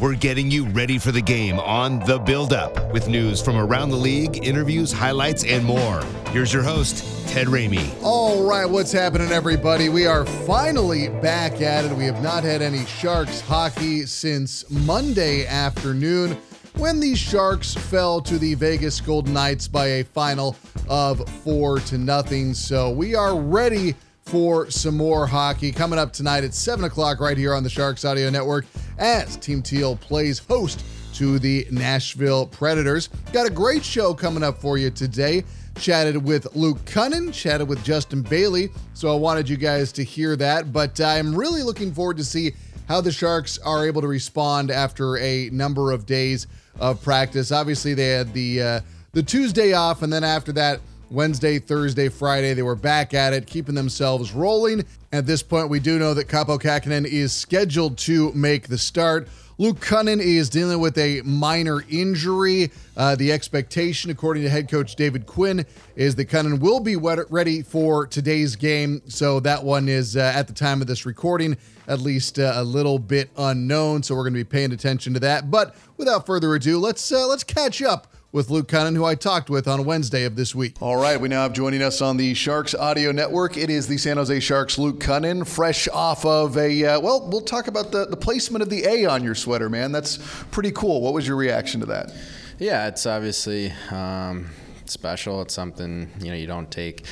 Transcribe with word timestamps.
We're 0.00 0.14
getting 0.14 0.48
you 0.48 0.64
ready 0.66 0.96
for 0.96 1.10
the 1.10 1.20
game 1.20 1.58
on 1.58 1.98
The 1.98 2.20
Buildup 2.20 2.92
with 2.92 3.08
news 3.08 3.42
from 3.42 3.56
around 3.56 3.90
the 3.90 3.96
league, 3.96 4.46
interviews, 4.46 4.92
highlights, 4.92 5.42
and 5.42 5.64
more. 5.64 6.00
Here's 6.30 6.52
your 6.52 6.62
host, 6.62 7.28
Ted 7.28 7.48
Ramey. 7.48 7.92
All 8.00 8.44
right, 8.48 8.64
what's 8.64 8.92
happening, 8.92 9.32
everybody? 9.32 9.88
We 9.88 10.06
are 10.06 10.24
finally 10.24 11.08
back 11.08 11.60
at 11.62 11.84
it. 11.84 11.90
We 11.90 12.04
have 12.04 12.22
not 12.22 12.44
had 12.44 12.62
any 12.62 12.86
Sharks 12.86 13.40
hockey 13.40 14.06
since 14.06 14.70
Monday 14.70 15.48
afternoon 15.48 16.38
when 16.76 17.00
the 17.00 17.16
Sharks 17.16 17.74
fell 17.74 18.20
to 18.20 18.38
the 18.38 18.54
Vegas 18.54 19.00
Golden 19.00 19.32
Knights 19.32 19.66
by 19.66 19.86
a 19.86 20.04
final 20.04 20.54
of 20.88 21.28
four 21.42 21.80
to 21.80 21.98
nothing. 21.98 22.54
So 22.54 22.90
we 22.90 23.16
are 23.16 23.36
ready 23.36 23.96
for 24.22 24.70
some 24.70 24.96
more 24.96 25.26
hockey 25.26 25.72
coming 25.72 25.98
up 25.98 26.12
tonight 26.12 26.44
at 26.44 26.54
7 26.54 26.84
o'clock 26.84 27.18
right 27.18 27.36
here 27.36 27.52
on 27.52 27.64
the 27.64 27.70
Sharks 27.70 28.04
Audio 28.04 28.30
Network 28.30 28.64
as 28.98 29.36
Team 29.36 29.62
Teal 29.62 29.96
plays 29.96 30.38
host 30.38 30.84
to 31.14 31.38
the 31.38 31.66
Nashville 31.70 32.46
Predators. 32.46 33.08
Got 33.32 33.46
a 33.46 33.50
great 33.50 33.84
show 33.84 34.14
coming 34.14 34.42
up 34.42 34.58
for 34.58 34.78
you 34.78 34.90
today. 34.90 35.44
Chatted 35.76 36.22
with 36.22 36.54
Luke 36.54 36.78
Kunin, 36.84 37.32
chatted 37.32 37.68
with 37.68 37.82
Justin 37.84 38.22
Bailey. 38.22 38.70
So 38.94 39.12
I 39.12 39.16
wanted 39.16 39.48
you 39.48 39.56
guys 39.56 39.92
to 39.92 40.04
hear 40.04 40.36
that. 40.36 40.72
But 40.72 41.00
I'm 41.00 41.34
really 41.34 41.62
looking 41.62 41.92
forward 41.92 42.16
to 42.18 42.24
see 42.24 42.52
how 42.88 43.00
the 43.00 43.12
Sharks 43.12 43.58
are 43.58 43.86
able 43.86 44.00
to 44.00 44.08
respond 44.08 44.70
after 44.70 45.18
a 45.18 45.50
number 45.50 45.92
of 45.92 46.06
days 46.06 46.46
of 46.80 47.02
practice. 47.02 47.52
Obviously, 47.52 47.94
they 47.94 48.08
had 48.08 48.32
the 48.32 48.62
uh, 48.62 48.80
the 49.12 49.22
Tuesday 49.22 49.72
off, 49.72 50.02
and 50.02 50.12
then 50.12 50.24
after 50.24 50.52
that, 50.52 50.80
Wednesday, 51.10 51.58
Thursday, 51.58 52.08
Friday, 52.08 52.54
they 52.54 52.62
were 52.62 52.76
back 52.76 53.14
at 53.14 53.32
it, 53.32 53.46
keeping 53.46 53.74
themselves 53.74 54.32
rolling. 54.32 54.84
At 55.12 55.26
this 55.26 55.42
point, 55.42 55.68
we 55.68 55.80
do 55.80 55.98
know 55.98 56.14
that 56.14 56.28
Kaapo 56.28 56.60
Kähkönen 56.60 57.06
is 57.06 57.32
scheduled 57.32 57.96
to 57.98 58.32
make 58.32 58.68
the 58.68 58.78
start. 58.78 59.28
Luke 59.60 59.80
Kunin 59.80 60.20
is 60.20 60.48
dealing 60.48 60.78
with 60.78 60.96
a 60.98 61.20
minor 61.22 61.82
injury. 61.90 62.70
Uh, 62.96 63.16
the 63.16 63.32
expectation, 63.32 64.08
according 64.08 64.44
to 64.44 64.48
head 64.48 64.70
coach 64.70 64.94
David 64.94 65.26
Quinn, 65.26 65.66
is 65.96 66.14
that 66.14 66.26
Kunin 66.26 66.60
will 66.60 66.78
be 66.78 66.94
ready 66.94 67.62
for 67.62 68.06
today's 68.06 68.54
game. 68.54 69.02
So 69.08 69.40
that 69.40 69.64
one 69.64 69.88
is, 69.88 70.16
uh, 70.16 70.32
at 70.32 70.46
the 70.46 70.52
time 70.52 70.80
of 70.80 70.86
this 70.86 71.04
recording, 71.04 71.56
at 71.88 71.98
least 72.00 72.38
uh, 72.38 72.52
a 72.54 72.62
little 72.62 73.00
bit 73.00 73.30
unknown. 73.36 74.04
So 74.04 74.14
we're 74.14 74.22
going 74.22 74.34
to 74.34 74.38
be 74.38 74.44
paying 74.44 74.70
attention 74.70 75.12
to 75.14 75.20
that. 75.20 75.50
But 75.50 75.74
without 75.96 76.24
further 76.24 76.54
ado, 76.54 76.78
let's 76.78 77.10
uh, 77.10 77.26
let's 77.26 77.42
catch 77.42 77.82
up 77.82 78.06
with 78.30 78.50
Luke 78.50 78.68
Kunin, 78.68 78.94
who 78.94 79.04
I 79.04 79.14
talked 79.14 79.48
with 79.48 79.66
on 79.66 79.84
Wednesday 79.84 80.24
of 80.24 80.36
this 80.36 80.54
week. 80.54 80.76
All 80.80 80.96
right, 80.96 81.18
we 81.18 81.28
now 81.28 81.42
have 81.42 81.54
joining 81.54 81.80
us 81.80 82.02
on 82.02 82.18
the 82.18 82.34
Sharks 82.34 82.74
Audio 82.74 83.10
Network. 83.10 83.56
It 83.56 83.70
is 83.70 83.88
the 83.88 83.96
San 83.96 84.18
Jose 84.18 84.40
Sharks, 84.40 84.78
Luke 84.78 85.00
Kunin, 85.00 85.46
fresh 85.46 85.88
off 85.88 86.26
of 86.26 86.58
a, 86.58 86.84
uh, 86.84 87.00
well, 87.00 87.26
we'll 87.28 87.40
talk 87.40 87.68
about 87.68 87.90
the, 87.90 88.06
the 88.06 88.16
placement 88.16 88.62
of 88.62 88.68
the 88.68 88.84
A 88.84 89.06
on 89.06 89.24
your 89.24 89.34
sweater, 89.34 89.70
man. 89.70 89.92
That's 89.92 90.18
pretty 90.50 90.72
cool. 90.72 91.00
What 91.00 91.14
was 91.14 91.26
your 91.26 91.36
reaction 91.36 91.80
to 91.80 91.86
that? 91.86 92.12
Yeah, 92.58 92.88
it's 92.88 93.06
obviously. 93.06 93.72
Um, 93.90 94.50
special. 94.90 95.42
It's 95.42 95.52
something 95.52 96.10
you 96.18 96.28
know 96.28 96.34
you 96.34 96.46
don't 96.46 96.70
take 96.70 97.04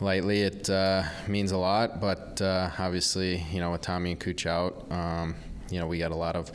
lightly. 0.00 0.42
It 0.42 0.68
uh, 0.68 1.04
means 1.26 1.52
a 1.52 1.56
lot, 1.56 1.98
but 1.98 2.42
uh, 2.42 2.70
obviously 2.78 3.42
you 3.50 3.58
know 3.58 3.72
with 3.72 3.80
Tommy 3.80 4.12
and 4.12 4.20
Cooch 4.20 4.44
out, 4.46 4.84
um, 4.92 5.34
you 5.70 5.78
know 5.78 5.86
we 5.86 5.98
got 5.98 6.10
a 6.10 6.16
lot 6.16 6.36
of 6.36 6.50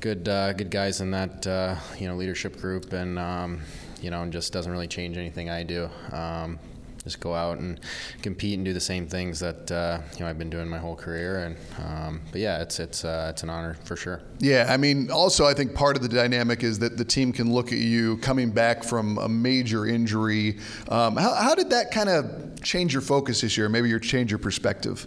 good 0.00 0.28
uh, 0.28 0.52
good 0.52 0.70
guys 0.70 1.00
in 1.00 1.10
that 1.10 1.46
uh, 1.46 1.76
you 1.98 2.08
know 2.08 2.16
leadership 2.16 2.60
group, 2.60 2.92
and 2.92 3.18
um, 3.18 3.60
you 4.00 4.10
know, 4.10 4.22
and 4.22 4.32
just 4.32 4.52
doesn't 4.52 4.70
really 4.70 4.88
change 4.88 5.16
anything 5.16 5.50
I 5.50 5.62
do. 5.62 5.88
Um, 6.12 6.58
just 7.04 7.20
go 7.20 7.34
out 7.34 7.58
and 7.58 7.80
compete 8.22 8.58
and 8.58 8.64
do 8.64 8.74
the 8.74 8.80
same 8.80 9.06
things 9.06 9.40
that 9.40 9.70
uh, 9.70 10.00
you 10.14 10.20
know 10.20 10.28
I've 10.28 10.38
been 10.38 10.50
doing 10.50 10.68
my 10.68 10.78
whole 10.78 10.96
career. 10.96 11.44
And 11.44 11.56
um, 11.78 12.20
but 12.30 12.40
yeah, 12.40 12.60
it's 12.60 12.78
it's 12.80 13.04
uh, 13.04 13.28
it's 13.30 13.42
an 13.42 13.50
honor 13.50 13.74
for 13.84 13.96
sure. 13.96 14.20
Yeah, 14.38 14.66
I 14.68 14.76
mean, 14.76 15.10
also 15.10 15.46
I 15.46 15.54
think 15.54 15.74
part 15.74 15.96
of 15.96 16.02
the 16.02 16.08
dynamic 16.08 16.62
is 16.62 16.78
that 16.80 16.96
the 16.96 17.04
team 17.04 17.32
can 17.32 17.52
look 17.52 17.72
at 17.72 17.78
you 17.78 18.18
coming 18.18 18.50
back 18.50 18.84
from 18.84 19.18
a 19.18 19.28
major 19.28 19.86
injury. 19.86 20.58
Um, 20.88 21.16
how, 21.16 21.34
how 21.34 21.54
did 21.54 21.70
that 21.70 21.90
kind 21.90 22.08
of 22.08 22.62
change 22.62 22.92
your 22.92 23.02
focus 23.02 23.40
this 23.40 23.56
year? 23.56 23.68
Maybe 23.68 23.88
your 23.88 24.00
change 24.00 24.30
your 24.30 24.38
perspective. 24.38 25.06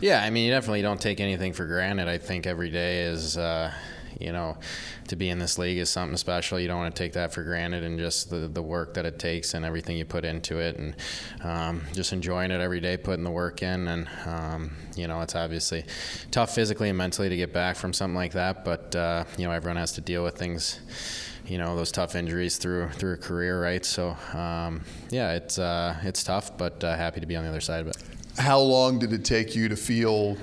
Yeah, 0.00 0.22
I 0.22 0.28
mean, 0.28 0.44
you 0.44 0.52
definitely 0.52 0.82
don't 0.82 1.00
take 1.00 1.20
anything 1.20 1.54
for 1.54 1.64
granted. 1.66 2.06
I 2.06 2.18
think 2.18 2.46
every 2.46 2.70
day 2.70 3.02
is. 3.02 3.36
Uh, 3.36 3.72
you 4.18 4.32
know, 4.32 4.56
to 5.08 5.16
be 5.16 5.28
in 5.28 5.38
this 5.38 5.58
league 5.58 5.78
is 5.78 5.90
something 5.90 6.16
special. 6.16 6.58
You 6.58 6.68
don't 6.68 6.78
want 6.78 6.94
to 6.94 7.02
take 7.02 7.12
that 7.14 7.32
for 7.32 7.42
granted 7.42 7.84
and 7.84 7.98
just 7.98 8.30
the, 8.30 8.48
the 8.48 8.62
work 8.62 8.94
that 8.94 9.04
it 9.04 9.18
takes 9.18 9.54
and 9.54 9.64
everything 9.64 9.96
you 9.96 10.04
put 10.04 10.24
into 10.24 10.58
it 10.58 10.76
and 10.76 10.96
um, 11.42 11.82
just 11.92 12.12
enjoying 12.12 12.50
it 12.50 12.60
every 12.60 12.80
day, 12.80 12.96
putting 12.96 13.24
the 13.24 13.30
work 13.30 13.62
in. 13.62 13.88
And, 13.88 14.08
um, 14.26 14.76
you 14.96 15.06
know, 15.06 15.20
it's 15.20 15.34
obviously 15.34 15.84
tough 16.30 16.54
physically 16.54 16.88
and 16.88 16.98
mentally 16.98 17.28
to 17.28 17.36
get 17.36 17.52
back 17.52 17.76
from 17.76 17.92
something 17.92 18.16
like 18.16 18.32
that, 18.32 18.64
but, 18.64 18.94
uh, 18.94 19.24
you 19.36 19.46
know, 19.46 19.52
everyone 19.52 19.76
has 19.76 19.92
to 19.92 20.00
deal 20.00 20.24
with 20.24 20.36
things 20.36 20.80
you 21.48 21.58
know 21.58 21.76
those 21.76 21.92
tough 21.92 22.14
injuries 22.14 22.56
through 22.56 22.88
through 22.90 23.14
a 23.14 23.16
career, 23.16 23.62
right? 23.62 23.84
So 23.84 24.16
um, 24.34 24.82
yeah, 25.10 25.34
it's 25.34 25.58
uh, 25.58 25.96
it's 26.02 26.24
tough, 26.24 26.56
but 26.58 26.82
uh, 26.82 26.96
happy 26.96 27.20
to 27.20 27.26
be 27.26 27.36
on 27.36 27.44
the 27.44 27.50
other 27.50 27.60
side 27.60 27.80
of 27.80 27.86
it. 27.88 27.96
How 28.38 28.58
long 28.58 28.98
did 28.98 29.12
it 29.12 29.24
take 29.24 29.54
you 29.54 29.68
to 29.68 29.76
feel 29.76 30.36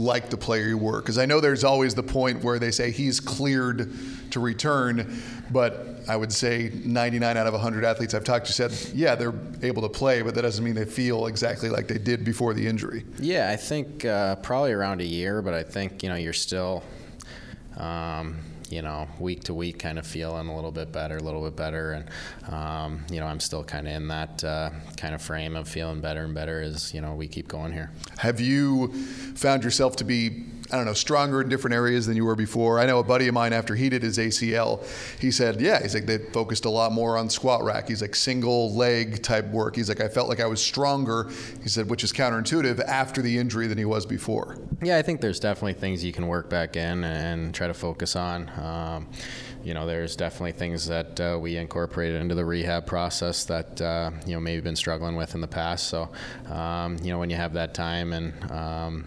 like 0.00 0.30
the 0.30 0.36
player 0.36 0.66
you 0.66 0.78
were? 0.78 1.00
Because 1.00 1.18
I 1.18 1.26
know 1.26 1.40
there's 1.40 1.62
always 1.62 1.94
the 1.94 2.02
point 2.02 2.42
where 2.42 2.58
they 2.58 2.70
say 2.70 2.90
he's 2.90 3.20
cleared 3.20 3.92
to 4.30 4.40
return, 4.40 5.22
but 5.50 5.86
I 6.08 6.16
would 6.16 6.32
say 6.32 6.72
99 6.84 7.36
out 7.36 7.46
of 7.46 7.52
100 7.52 7.84
athletes 7.84 8.14
I've 8.14 8.24
talked 8.24 8.46
to 8.46 8.52
said, 8.52 8.72
yeah, 8.94 9.14
they're 9.14 9.34
able 9.62 9.82
to 9.82 9.88
play, 9.88 10.22
but 10.22 10.34
that 10.34 10.42
doesn't 10.42 10.64
mean 10.64 10.74
they 10.74 10.86
feel 10.86 11.26
exactly 11.26 11.68
like 11.68 11.86
they 11.86 11.98
did 11.98 12.24
before 12.24 12.54
the 12.54 12.66
injury. 12.66 13.04
Yeah, 13.18 13.50
I 13.50 13.56
think 13.56 14.04
uh, 14.04 14.36
probably 14.36 14.72
around 14.72 15.02
a 15.02 15.04
year, 15.04 15.42
but 15.42 15.52
I 15.52 15.62
think 15.62 16.02
you 16.02 16.08
know 16.08 16.16
you're 16.16 16.32
still. 16.32 16.82
Um, 17.76 18.36
you 18.70 18.82
know, 18.82 19.08
week 19.18 19.44
to 19.44 19.54
week, 19.54 19.78
kind 19.78 19.98
of 19.98 20.06
feeling 20.06 20.48
a 20.48 20.54
little 20.54 20.70
bit 20.70 20.92
better, 20.92 21.16
a 21.16 21.22
little 21.22 21.42
bit 21.42 21.56
better, 21.56 21.92
and 21.92 22.54
um, 22.54 23.04
you 23.10 23.20
know, 23.20 23.26
I'm 23.26 23.40
still 23.40 23.64
kind 23.64 23.88
of 23.88 23.94
in 23.94 24.08
that 24.08 24.44
uh, 24.44 24.70
kind 24.96 25.14
of 25.14 25.22
frame 25.22 25.56
of 25.56 25.68
feeling 25.68 26.00
better 26.00 26.24
and 26.24 26.34
better 26.34 26.60
as 26.60 26.94
you 26.94 27.00
know 27.00 27.14
we 27.14 27.28
keep 27.28 27.48
going 27.48 27.72
here. 27.72 27.90
Have 28.18 28.40
you 28.40 28.92
found 29.34 29.64
yourself 29.64 29.96
to 29.96 30.04
be 30.04 30.44
I 30.72 30.76
don't 30.76 30.86
know, 30.86 30.92
stronger 30.92 31.40
in 31.40 31.48
different 31.48 31.74
areas 31.74 32.06
than 32.06 32.16
you 32.16 32.24
were 32.24 32.36
before. 32.36 32.78
I 32.78 32.86
know 32.86 32.98
a 32.98 33.04
buddy 33.04 33.28
of 33.28 33.34
mine 33.34 33.52
after 33.52 33.74
he 33.74 33.88
did 33.88 34.02
his 34.02 34.18
ACL, 34.18 34.86
he 35.20 35.30
said, 35.30 35.60
yeah, 35.60 35.82
he's 35.82 35.94
like 35.94 36.06
they 36.06 36.18
focused 36.18 36.64
a 36.64 36.70
lot 36.70 36.92
more 36.92 37.16
on 37.16 37.28
squat 37.28 37.62
rack. 37.62 37.88
He's 37.88 38.02
like 38.02 38.14
single 38.14 38.74
leg 38.74 39.22
type 39.22 39.46
work. 39.48 39.76
He's 39.76 39.88
like 39.88 40.00
I 40.00 40.08
felt 40.08 40.28
like 40.28 40.40
I 40.40 40.46
was 40.46 40.62
stronger. 40.62 41.28
He 41.62 41.68
said, 41.68 41.88
which 41.90 42.04
is 42.04 42.12
counterintuitive 42.12 42.80
after 42.80 43.22
the 43.22 43.38
injury 43.38 43.66
than 43.66 43.78
he 43.78 43.84
was 43.84 44.06
before. 44.06 44.58
Yeah, 44.82 44.96
I 44.96 45.02
think 45.02 45.20
there's 45.20 45.40
definitely 45.40 45.74
things 45.74 46.04
you 46.04 46.12
can 46.12 46.26
work 46.26 46.48
back 46.48 46.76
in 46.76 47.04
and 47.04 47.54
try 47.54 47.66
to 47.66 47.74
focus 47.74 48.16
on. 48.16 48.48
Um, 48.58 49.08
you 49.62 49.74
know, 49.74 49.86
there's 49.86 50.16
definitely 50.16 50.52
things 50.52 50.86
that 50.86 51.20
uh, 51.20 51.38
we 51.40 51.56
incorporated 51.56 52.20
into 52.20 52.34
the 52.34 52.44
rehab 52.44 52.86
process 52.86 53.44
that 53.44 53.80
uh, 53.80 54.10
you 54.26 54.34
know 54.34 54.40
maybe 54.40 54.60
been 54.60 54.76
struggling 54.76 55.16
with 55.16 55.34
in 55.34 55.40
the 55.40 55.48
past. 55.48 55.88
So, 55.88 56.08
um, 56.48 56.96
you 57.02 57.10
know, 57.10 57.18
when 57.18 57.28
you 57.28 57.36
have 57.36 57.52
that 57.54 57.74
time 57.74 58.12
and 58.12 58.50
um, 58.50 59.04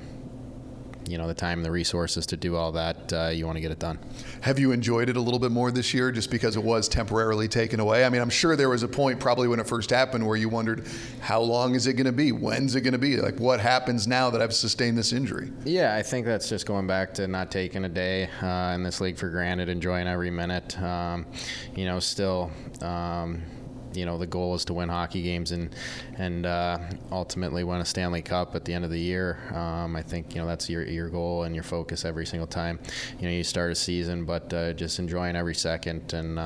you 1.08 1.18
know 1.18 1.28
the 1.28 1.34
time 1.34 1.60
and 1.60 1.66
the 1.66 1.72
resources 1.72 2.26
to 2.28 2.38
do 2.38 2.56
all 2.56 2.72
that, 2.74 3.14
uh, 3.14 3.28
you 3.28 3.46
want 3.46 3.58
to 3.58 3.62
get 3.62 3.72
it 3.72 3.80
done. 3.80 4.00
Have 4.42 4.60
you 4.60 4.72
enjoyed 4.72 5.10
it 5.10 5.18
a 5.18 5.22
little 5.22 5.40
bit 5.40 5.52
more 5.52 5.72
this 5.72 5.94
year, 5.94 6.12
just 6.12 6.30
because 6.32 6.56
it 6.56 6.64
was 6.64 6.88
temporarily 6.88 7.48
taken 7.48 7.80
away? 7.80 8.06
I 8.06 8.10
mean, 8.10 8.22
I'm 8.22 8.30
sure 8.30 8.56
there 8.56 8.70
was 8.70 8.84
a 8.84 8.88
point 8.88 9.20
probably 9.20 9.48
when 9.48 9.60
it 9.60 9.68
first 9.68 9.90
happened 9.90 10.26
where 10.26 10.38
you 10.38 10.50
wondered, 10.50 10.88
how 11.22 11.42
long 11.42 11.76
is 11.76 11.88
it 11.88 11.94
going 11.94 12.06
to 12.06 12.12
be? 12.12 12.32
When's 12.32 12.76
it 12.76 12.82
going 12.82 12.94
to 12.94 12.98
be? 12.98 13.18
Like, 13.18 13.40
what 13.40 13.60
happens 13.60 14.08
now 14.08 14.30
that 14.30 14.42
I've 14.42 14.54
sustained 14.54 14.98
this 14.98 15.14
injury? 15.14 15.52
Yeah, 15.66 15.96
I 15.96 16.04
think 16.04 16.26
that's 16.26 16.50
just 16.50 16.66
going 16.66 16.88
back 16.88 17.14
to 17.16 17.28
not 17.28 17.52
taking 17.52 17.86
a 17.86 17.90
day 17.90 18.30
uh, 18.42 18.74
in 18.76 18.84
this 18.84 19.02
league 19.02 19.18
for 19.18 19.30
granted, 19.30 19.70
enjoying 19.70 20.08
every 20.08 20.32
minute. 20.32 20.80
Um, 20.82 21.26
you 21.76 21.86
know, 21.86 22.00
still. 22.00 22.52
Um, 22.82 23.42
you 23.96 24.06
know 24.06 24.18
the 24.18 24.28
goal 24.28 24.56
is 24.56 24.66
to 24.66 24.74
win 24.74 24.90
hockey 24.90 25.22
games 25.22 25.52
and 25.52 25.76
and 26.18 26.46
uh, 26.46 26.78
ultimately 27.12 27.64
win 27.64 27.82
a 27.82 27.86
Stanley 27.86 28.22
Cup 28.22 28.56
at 28.56 28.66
the 28.66 28.74
end 28.74 28.86
of 28.86 28.92
the 28.92 29.00
year. 29.00 29.40
Um, 29.54 29.96
I 29.96 30.02
think 30.02 30.36
you 30.36 30.42
know 30.42 30.48
that's 30.48 30.70
your 30.70 30.84
your 30.84 31.10
goal 31.10 31.44
and 31.44 31.56
your 31.56 31.64
focus 31.64 32.06
every 32.06 32.26
single 32.26 32.48
time. 32.48 32.80
You 33.20 33.28
know 33.28 33.34
you 33.34 33.44
start 33.44 33.72
a 33.72 33.76
season, 33.76 34.26
but 34.26 34.54
uh, 34.54 34.74
just 34.74 35.00
enjoying 35.00 35.36
every 35.36 35.56
second 35.56 36.14
and. 36.14 36.40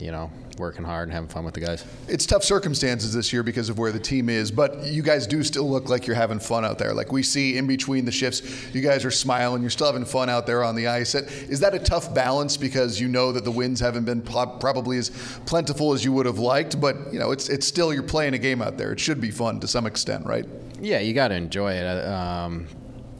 Uh, 0.00 0.04
you 0.04 0.12
know, 0.12 0.30
working 0.58 0.84
hard 0.84 1.08
and 1.08 1.12
having 1.12 1.28
fun 1.28 1.44
with 1.44 1.54
the 1.54 1.60
guys. 1.60 1.84
It's 2.08 2.26
tough 2.26 2.44
circumstances 2.44 3.12
this 3.12 3.32
year 3.32 3.42
because 3.42 3.68
of 3.68 3.78
where 3.78 3.92
the 3.92 3.98
team 3.98 4.28
is, 4.28 4.50
but 4.50 4.84
you 4.84 5.02
guys 5.02 5.26
do 5.26 5.42
still 5.42 5.68
look 5.68 5.88
like 5.88 6.06
you're 6.06 6.16
having 6.16 6.38
fun 6.38 6.64
out 6.64 6.78
there. 6.78 6.92
Like 6.92 7.12
we 7.12 7.22
see 7.22 7.56
in 7.56 7.66
between 7.66 8.04
the 8.04 8.12
shifts, 8.12 8.42
you 8.74 8.80
guys 8.80 9.04
are 9.04 9.10
smiling, 9.10 9.62
you're 9.62 9.70
still 9.70 9.86
having 9.86 10.04
fun 10.04 10.28
out 10.28 10.46
there 10.46 10.64
on 10.64 10.74
the 10.74 10.88
ice. 10.88 11.14
Is 11.14 11.60
that 11.60 11.74
a 11.74 11.78
tough 11.78 12.14
balance 12.14 12.56
because 12.56 13.00
you 13.00 13.08
know 13.08 13.32
that 13.32 13.44
the 13.44 13.50
wins 13.50 13.80
haven't 13.80 14.04
been 14.04 14.22
probably 14.22 14.98
as 14.98 15.10
plentiful 15.46 15.92
as 15.92 16.04
you 16.04 16.12
would 16.12 16.26
have 16.26 16.38
liked, 16.38 16.80
but 16.80 17.12
you 17.12 17.18
know 17.18 17.30
it's 17.30 17.48
it's 17.48 17.66
still 17.66 17.92
you're 17.92 18.02
playing 18.02 18.34
a 18.34 18.38
game 18.38 18.62
out 18.62 18.76
there. 18.76 18.92
It 18.92 19.00
should 19.00 19.20
be 19.20 19.30
fun 19.30 19.60
to 19.60 19.68
some 19.68 19.86
extent, 19.86 20.26
right? 20.26 20.46
Yeah, 20.80 21.00
you 21.00 21.14
got 21.14 21.28
to 21.28 21.34
enjoy 21.34 21.72
it. 21.72 22.06
Um, 22.06 22.66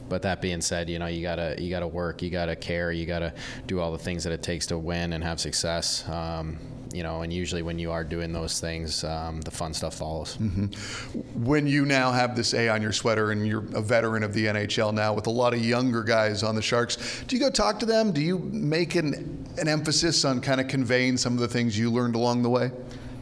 but 0.09 0.21
that 0.23 0.41
being 0.41 0.61
said, 0.61 0.89
you 0.89 0.99
know 0.99 1.07
you 1.07 1.21
gotta 1.21 1.55
you 1.59 1.69
gotta 1.69 1.87
work, 1.87 2.21
you 2.21 2.29
gotta 2.29 2.55
care, 2.55 2.91
you 2.91 3.05
gotta 3.05 3.33
do 3.67 3.79
all 3.79 3.91
the 3.91 3.97
things 3.97 4.23
that 4.23 4.33
it 4.33 4.43
takes 4.43 4.67
to 4.67 4.77
win 4.77 5.13
and 5.13 5.23
have 5.23 5.39
success. 5.39 6.07
Um, 6.09 6.57
you 6.95 7.03
know, 7.03 7.23
and 7.23 7.33
usually 7.33 7.61
when 7.61 7.77
you 7.77 7.91
are 7.91 8.05
doing 8.05 8.31
those 8.31 8.61
things, 8.61 9.03
um, 9.03 9.41
the 9.41 9.51
fun 9.51 9.73
stuff 9.73 9.95
follows. 9.95 10.37
Mm-hmm. 10.37 11.43
When 11.43 11.67
you 11.67 11.85
now 11.85 12.13
have 12.13 12.37
this 12.37 12.53
A 12.53 12.69
on 12.69 12.81
your 12.81 12.93
sweater 12.93 13.31
and 13.31 13.45
you're 13.45 13.65
a 13.75 13.81
veteran 13.81 14.23
of 14.23 14.33
the 14.33 14.45
NHL 14.45 14.93
now 14.93 15.13
with 15.13 15.27
a 15.27 15.31
lot 15.31 15.53
of 15.53 15.63
younger 15.63 16.03
guys 16.03 16.41
on 16.41 16.55
the 16.55 16.61
Sharks, 16.61 17.23
do 17.27 17.35
you 17.35 17.41
go 17.41 17.49
talk 17.49 17.79
to 17.79 17.85
them? 17.85 18.13
Do 18.13 18.21
you 18.21 18.39
make 18.39 18.95
an, 18.95 19.45
an 19.57 19.67
emphasis 19.67 20.23
on 20.23 20.39
kind 20.39 20.61
of 20.61 20.69
conveying 20.69 21.17
some 21.17 21.33
of 21.33 21.39
the 21.39 21.49
things 21.49 21.77
you 21.77 21.91
learned 21.91 22.15
along 22.15 22.43
the 22.43 22.49
way? 22.49 22.71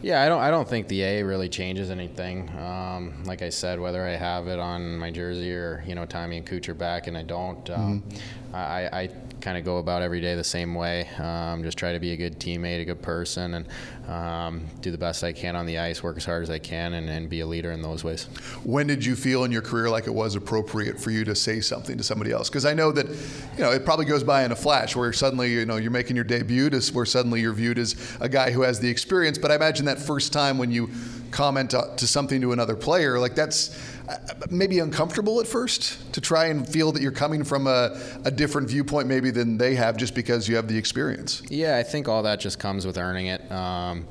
Yeah, 0.03 0.21
I 0.21 0.27
don't. 0.27 0.41
I 0.41 0.51
don't 0.51 0.67
think 0.67 0.89
the 0.89 1.01
A 1.01 1.23
really 1.23 1.47
changes 1.47 1.89
anything. 1.89 2.49
Um, 2.59 3.23
like 3.23 3.41
I 3.41 3.47
said, 3.47 3.79
whether 3.79 4.05
I 4.05 4.17
have 4.17 4.49
it 4.49 4.59
on 4.59 4.97
my 4.97 5.09
jersey 5.11 5.53
or 5.53 5.81
you 5.87 5.95
know 5.95 6.05
Tommy 6.05 6.35
and 6.35 6.45
Cooch 6.45 6.67
are 6.67 6.73
back, 6.73 7.07
and 7.07 7.17
I 7.17 7.23
don't. 7.23 7.69
Um, 7.69 8.01
mm-hmm. 8.01 8.55
I, 8.55 8.89
I 8.91 9.09
kind 9.43 9.57
of 9.57 9.65
go 9.65 9.77
about 9.77 10.01
every 10.01 10.21
day 10.21 10.35
the 10.35 10.43
same 10.43 10.73
way. 10.73 11.07
Um, 11.17 11.63
just 11.63 11.77
try 11.77 11.91
to 11.91 11.99
be 11.99 12.13
a 12.13 12.17
good 12.17 12.39
teammate, 12.39 12.81
a 12.81 12.85
good 12.85 13.01
person, 13.01 13.55
and 13.55 13.67
um, 14.07 14.65
do 14.79 14.89
the 14.89 14.97
best 14.97 15.23
I 15.23 15.33
can 15.33 15.55
on 15.55 15.65
the 15.65 15.79
ice, 15.79 16.01
work 16.01 16.17
as 16.17 16.25
hard 16.25 16.43
as 16.43 16.49
I 16.49 16.59
can, 16.59 16.93
and, 16.93 17.09
and, 17.09 17.29
be 17.29 17.39
a 17.39 17.47
leader 17.47 17.71
in 17.71 17.81
those 17.81 18.03
ways. 18.03 18.25
When 18.63 18.85
did 18.87 19.03
you 19.03 19.15
feel 19.15 19.43
in 19.43 19.51
your 19.51 19.61
career 19.61 19.89
like 19.89 20.07
it 20.07 20.13
was 20.13 20.35
appropriate 20.35 20.99
for 20.99 21.09
you 21.09 21.25
to 21.25 21.35
say 21.35 21.61
something 21.61 21.97
to 21.97 22.03
somebody 22.03 22.31
else? 22.31 22.49
Because 22.49 22.65
I 22.65 22.73
know 22.73 22.91
that 22.91 23.07
you 23.07 23.63
know 23.63 23.71
it 23.71 23.85
probably 23.85 24.05
goes 24.05 24.23
by 24.23 24.43
in 24.43 24.51
a 24.51 24.55
flash, 24.55 24.95
where 24.95 25.11
suddenly 25.11 25.51
you 25.51 25.65
know 25.65 25.75
you're 25.75 25.91
making 25.91 26.15
your 26.15 26.25
debut, 26.25 26.69
to, 26.69 26.93
where 26.93 27.05
suddenly 27.05 27.41
you're 27.41 27.53
viewed 27.53 27.77
as 27.77 27.95
a 28.21 28.29
guy 28.29 28.51
who 28.51 28.61
has 28.61 28.79
the 28.79 28.89
experience. 28.89 29.37
But 29.37 29.51
I 29.51 29.55
imagine 29.55 29.85
that 29.85 29.92
first 29.99 30.33
time 30.33 30.57
when 30.57 30.71
you 30.71 30.89
comment 31.33 31.71
to 31.71 32.07
something 32.07 32.39
to 32.41 32.51
another 32.51 32.75
player, 32.75 33.19
like 33.19 33.35
that's 33.35 33.77
uh, 34.07 34.17
maybe 34.49 34.79
uncomfortable 34.79 35.39
at 35.39 35.47
first 35.47 36.13
to 36.13 36.21
try 36.21 36.47
and 36.47 36.67
feel 36.67 36.91
that 36.91 37.01
you're 37.01 37.11
coming 37.11 37.43
from 37.43 37.67
a, 37.67 37.97
a, 38.25 38.31
different 38.31 38.69
viewpoint 38.69 39.07
maybe 39.07 39.31
than 39.31 39.57
they 39.57 39.75
have 39.75 39.95
just 39.97 40.13
because 40.13 40.47
you 40.47 40.55
have 40.57 40.67
the 40.67 40.77
experience. 40.77 41.41
Yeah, 41.49 41.77
I 41.77 41.83
think 41.83 42.07
all 42.07 42.23
that 42.23 42.39
just 42.39 42.59
comes 42.59 42.85
with 42.85 42.97
earning 42.97 43.27
it. 43.27 43.49
Um, 43.51 44.05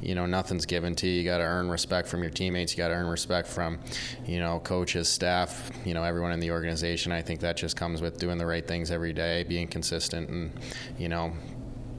you 0.00 0.14
know, 0.14 0.26
nothing's 0.26 0.66
given 0.66 0.94
to 0.96 1.06
you. 1.06 1.20
You 1.20 1.24
got 1.24 1.38
to 1.38 1.44
earn 1.44 1.68
respect 1.68 2.08
from 2.08 2.22
your 2.22 2.30
teammates. 2.30 2.72
You 2.72 2.78
got 2.78 2.88
to 2.88 2.94
earn 2.94 3.06
respect 3.06 3.48
from, 3.48 3.78
you 4.26 4.38
know, 4.38 4.60
coaches, 4.60 5.08
staff, 5.08 5.70
you 5.84 5.94
know, 5.94 6.02
everyone 6.02 6.32
in 6.32 6.40
the 6.40 6.50
organization. 6.50 7.12
I 7.12 7.22
think 7.22 7.40
that 7.40 7.56
just 7.56 7.76
comes 7.76 8.00
with 8.00 8.18
doing 8.18 8.38
the 8.38 8.46
right 8.46 8.66
things 8.66 8.90
every 8.90 9.12
day, 9.12 9.44
being 9.44 9.68
consistent, 9.68 10.28
and 10.30 10.52
you 10.98 11.08
know, 11.08 11.32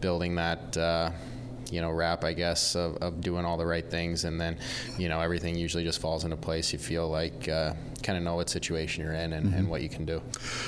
building 0.02 0.36
that. 0.36 0.76
Uh, 0.76 1.12
you 1.72 1.82
know 1.82 1.92
rap 1.92 2.24
I 2.24 2.34
guess 2.34 2.76
of, 2.76 2.98
of 2.98 3.22
doing 3.22 3.46
all 3.46 3.58
the 3.58 3.66
right 3.66 3.90
things. 3.90 4.26
And 4.26 4.40
then 4.40 4.58
you 4.98 5.10
know 5.10 5.22
everything 5.22 5.56
usually 5.56 5.84
just 5.84 6.00
falls 6.00 6.24
into 6.24 6.38
place. 6.38 6.74
You 6.74 6.80
feel 6.80 7.10
like 7.10 7.48
uh, 7.50 7.74
kind 8.04 8.18
of 8.18 8.24
know 8.24 8.36
what 8.36 8.50
situation 8.50 9.04
you're 9.04 9.14
in 9.14 9.34
and, 9.34 9.48
mm-hmm. 9.48 9.58
and, 9.58 9.70
what 9.70 9.82
you 9.82 9.90
can 9.90 10.06
do. 10.06 10.22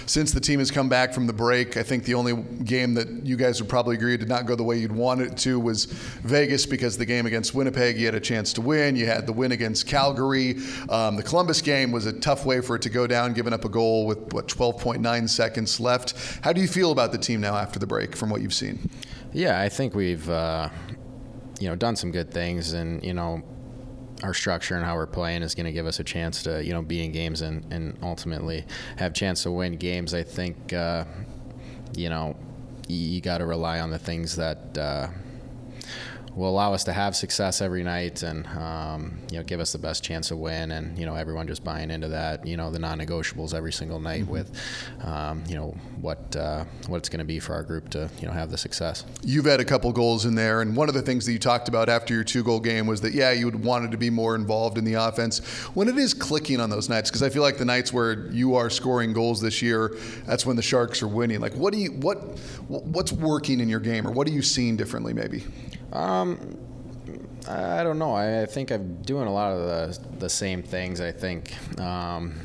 Since 0.07 0.31
the 0.31 0.39
team 0.39 0.57
has 0.57 0.71
come 0.71 0.89
back 0.89 1.13
from 1.13 1.27
the 1.27 1.33
break 1.33 1.77
I 1.77 1.83
think 1.83 2.03
the 2.03 2.15
only 2.15 2.35
game 2.63 2.95
that 2.95 3.07
you 3.23 3.35
guys 3.35 3.61
would 3.61 3.69
probably 3.69 3.95
agree 3.95 4.17
did 4.17 4.27
not 4.27 4.47
go 4.47 4.55
the 4.55 4.63
way 4.63 4.77
you'd 4.77 4.91
want 4.91 5.21
it 5.21 5.37
to 5.37 5.59
was 5.59 5.85
Vegas 5.85 6.65
because 6.65 6.97
the 6.97 7.05
game 7.05 7.25
against 7.27 7.53
Winnipeg 7.53 7.97
you 7.97 8.05
had 8.05 8.15
a 8.15 8.19
chance 8.19 8.53
to 8.53 8.61
win. 8.61 8.95
You 8.95 9.05
had 9.05 9.27
the 9.27 9.33
win 9.33 9.51
against 9.51 9.85
Calgary. 9.87 10.57
Um, 10.89 11.15
the 11.15 11.23
Columbus 11.23 11.61
game 11.61 11.91
was 11.91 12.05
a 12.05 12.13
tough 12.13 12.45
way 12.45 12.61
for 12.61 12.75
it 12.75 12.81
to 12.83 12.89
go 12.89 13.05
down 13.05 13.33
giving 13.33 13.53
up 13.53 13.65
a 13.65 13.69
goal 13.69 14.07
with 14.07 14.33
what 14.33 14.47
12.9 14.47 15.29
seconds 15.29 15.79
left. 15.79 16.15
How 16.41 16.53
do 16.53 16.61
you 16.61 16.67
feel 16.67 16.91
about 16.91 17.11
the 17.11 17.17
team 17.17 17.41
now 17.41 17.55
after 17.55 17.77
the 17.77 17.87
break 17.87 18.15
from 18.15 18.29
what 18.29 18.41
you've 18.41 18.53
seen 18.53 18.89
yeah, 19.37 19.61
I 19.61 19.69
think 19.69 19.93
we've 19.93 20.27
uh, 20.27 20.69
you 21.59 21.69
know 21.69 21.75
done 21.75 21.95
some 21.95 22.11
good 22.11 22.31
things, 22.31 22.73
and 22.73 23.03
you 23.03 23.13
know 23.13 23.43
our 24.23 24.33
structure 24.33 24.75
and 24.75 24.83
how 24.83 24.95
we're 24.95 25.05
playing 25.05 25.43
is 25.43 25.53
going 25.53 25.67
to 25.67 25.71
give 25.71 25.85
us 25.85 25.99
a 25.99 26.03
chance 26.03 26.41
to 26.43 26.63
you 26.63 26.73
know 26.73 26.81
be 26.81 27.05
in 27.05 27.11
games 27.11 27.41
and, 27.41 27.71
and 27.71 27.95
ultimately 28.01 28.65
have 28.97 29.13
chance 29.13 29.43
to 29.43 29.51
win 29.51 29.77
games. 29.77 30.15
I 30.15 30.23
think 30.23 30.73
uh, 30.73 31.05
you 31.95 32.09
know 32.09 32.35
you 32.87 33.21
got 33.21 33.37
to 33.37 33.45
rely 33.45 33.79
on 33.79 33.91
the 33.91 33.99
things 33.99 34.35
that. 34.35 34.77
Uh, 34.77 35.07
will 36.37 36.49
allow 36.49 36.71
us 36.71 36.83
to 36.83 36.93
have 36.93 37.15
success 37.15 37.61
every 37.61 37.83
night 37.83 38.21
and 38.21 38.45
um, 38.47 39.17
you 39.31 39.37
know 39.37 39.43
give 39.43 39.59
us 39.59 39.71
the 39.71 39.77
best 39.77 40.03
chance 40.03 40.27
to 40.27 40.35
win 40.35 40.71
and 40.71 40.97
you 40.97 41.05
know 41.05 41.15
everyone 41.15 41.47
just 41.47 41.63
buying 41.63 41.89
into 41.89 42.07
that 42.07 42.45
you 42.45 42.55
know 42.55 42.69
the 42.69 42.77
non-negotiables 42.77 43.53
every 43.55 43.73
single 43.73 43.99
night 43.99 44.21
mm-hmm. 44.21 44.31
with 44.31 44.51
um, 45.03 45.43
you 45.47 45.55
know 45.55 45.75
what 45.99 46.35
uh, 46.35 46.63
what 46.87 46.97
it's 46.97 47.09
going 47.09 47.19
to 47.19 47.25
be 47.25 47.39
for 47.39 47.53
our 47.53 47.63
group 47.63 47.89
to 47.89 48.07
you 48.21 48.27
know 48.27 48.31
have 48.31 48.51
the 48.51 48.57
success. 48.57 49.03
You've 49.23 49.45
had 49.45 49.59
a 49.59 49.65
couple 49.65 49.91
goals 49.91 50.25
in 50.25 50.35
there, 50.35 50.61
and 50.61 50.75
one 50.75 50.89
of 50.89 50.93
the 50.93 51.01
things 51.01 51.25
that 51.25 51.31
you 51.31 51.39
talked 51.39 51.67
about 51.67 51.89
after 51.89 52.13
your 52.13 52.23
two-goal 52.23 52.59
game 52.59 52.85
was 52.85 53.01
that 53.01 53.13
yeah 53.13 53.31
you 53.31 53.45
would 53.45 53.63
wanted 53.63 53.91
to 53.91 53.97
be 53.97 54.11
more 54.11 54.35
involved 54.35 54.77
in 54.77 54.85
the 54.85 54.93
offense 54.93 55.39
when 55.73 55.87
it 55.87 55.97
is 55.97 56.13
clicking 56.13 56.59
on 56.59 56.69
those 56.69 56.87
nights 56.87 57.09
because 57.09 57.23
I 57.23 57.29
feel 57.29 57.41
like 57.41 57.57
the 57.57 57.65
nights 57.65 57.91
where 57.91 58.27
you 58.29 58.55
are 58.55 58.69
scoring 58.69 59.11
goals 59.11 59.41
this 59.41 59.61
year 59.61 59.97
that's 60.25 60.45
when 60.45 60.55
the 60.55 60.61
Sharks 60.61 61.01
are 61.01 61.07
winning. 61.07 61.39
Like 61.39 61.53
what 61.55 61.73
do 61.73 61.79
you 61.79 61.91
what 61.93 62.17
what's 62.67 63.11
working 63.11 63.59
in 63.59 63.69
your 63.69 63.79
game 63.79 64.07
or 64.07 64.11
what 64.11 64.27
are 64.27 64.31
you 64.31 64.43
seeing 64.43 64.77
differently 64.77 65.13
maybe? 65.13 65.43
Um, 65.93 66.57
I 67.47 67.83
don't 67.83 67.97
know. 67.97 68.13
I, 68.13 68.41
I, 68.41 68.45
think 68.45 68.71
I'm 68.71 69.01
doing 69.03 69.27
a 69.27 69.33
lot 69.33 69.53
of 69.53 69.59
the 69.59 70.17
the 70.19 70.29
same 70.29 70.61
things. 70.61 70.99
I 70.99 71.11
think, 71.11 71.53
um, 71.79 72.35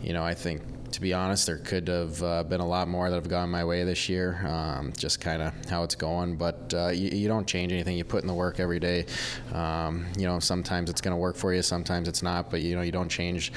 you 0.00 0.12
know, 0.12 0.24
I 0.24 0.34
think 0.34 0.62
to 0.92 1.00
be 1.00 1.12
honest, 1.12 1.46
there 1.46 1.58
could 1.58 1.88
have 1.88 2.22
uh, 2.22 2.42
been 2.44 2.60
a 2.60 2.66
lot 2.66 2.88
more 2.88 3.10
that 3.10 3.16
have 3.16 3.28
gone 3.28 3.50
my 3.50 3.64
way 3.64 3.84
this 3.84 4.08
year. 4.08 4.44
Um, 4.46 4.92
just 4.96 5.20
kind 5.20 5.42
of 5.42 5.52
how 5.68 5.82
it's 5.82 5.94
going, 5.94 6.36
but 6.36 6.72
uh, 6.74 6.88
you, 6.88 7.10
you, 7.10 7.28
don't 7.28 7.46
change 7.46 7.72
anything. 7.72 7.96
You 7.96 8.04
put 8.04 8.22
in 8.22 8.26
the 8.26 8.34
work 8.34 8.58
every 8.58 8.80
day. 8.80 9.06
Um, 9.52 10.06
you 10.16 10.26
know, 10.26 10.38
sometimes 10.38 10.88
it's 10.88 11.00
going 11.00 11.12
to 11.12 11.18
work 11.18 11.36
for 11.36 11.52
you, 11.52 11.62
sometimes 11.62 12.08
it's 12.08 12.22
not. 12.22 12.50
But 12.50 12.62
you 12.62 12.74
know, 12.74 12.82
you 12.82 12.92
don't 12.92 13.08
change 13.08 13.52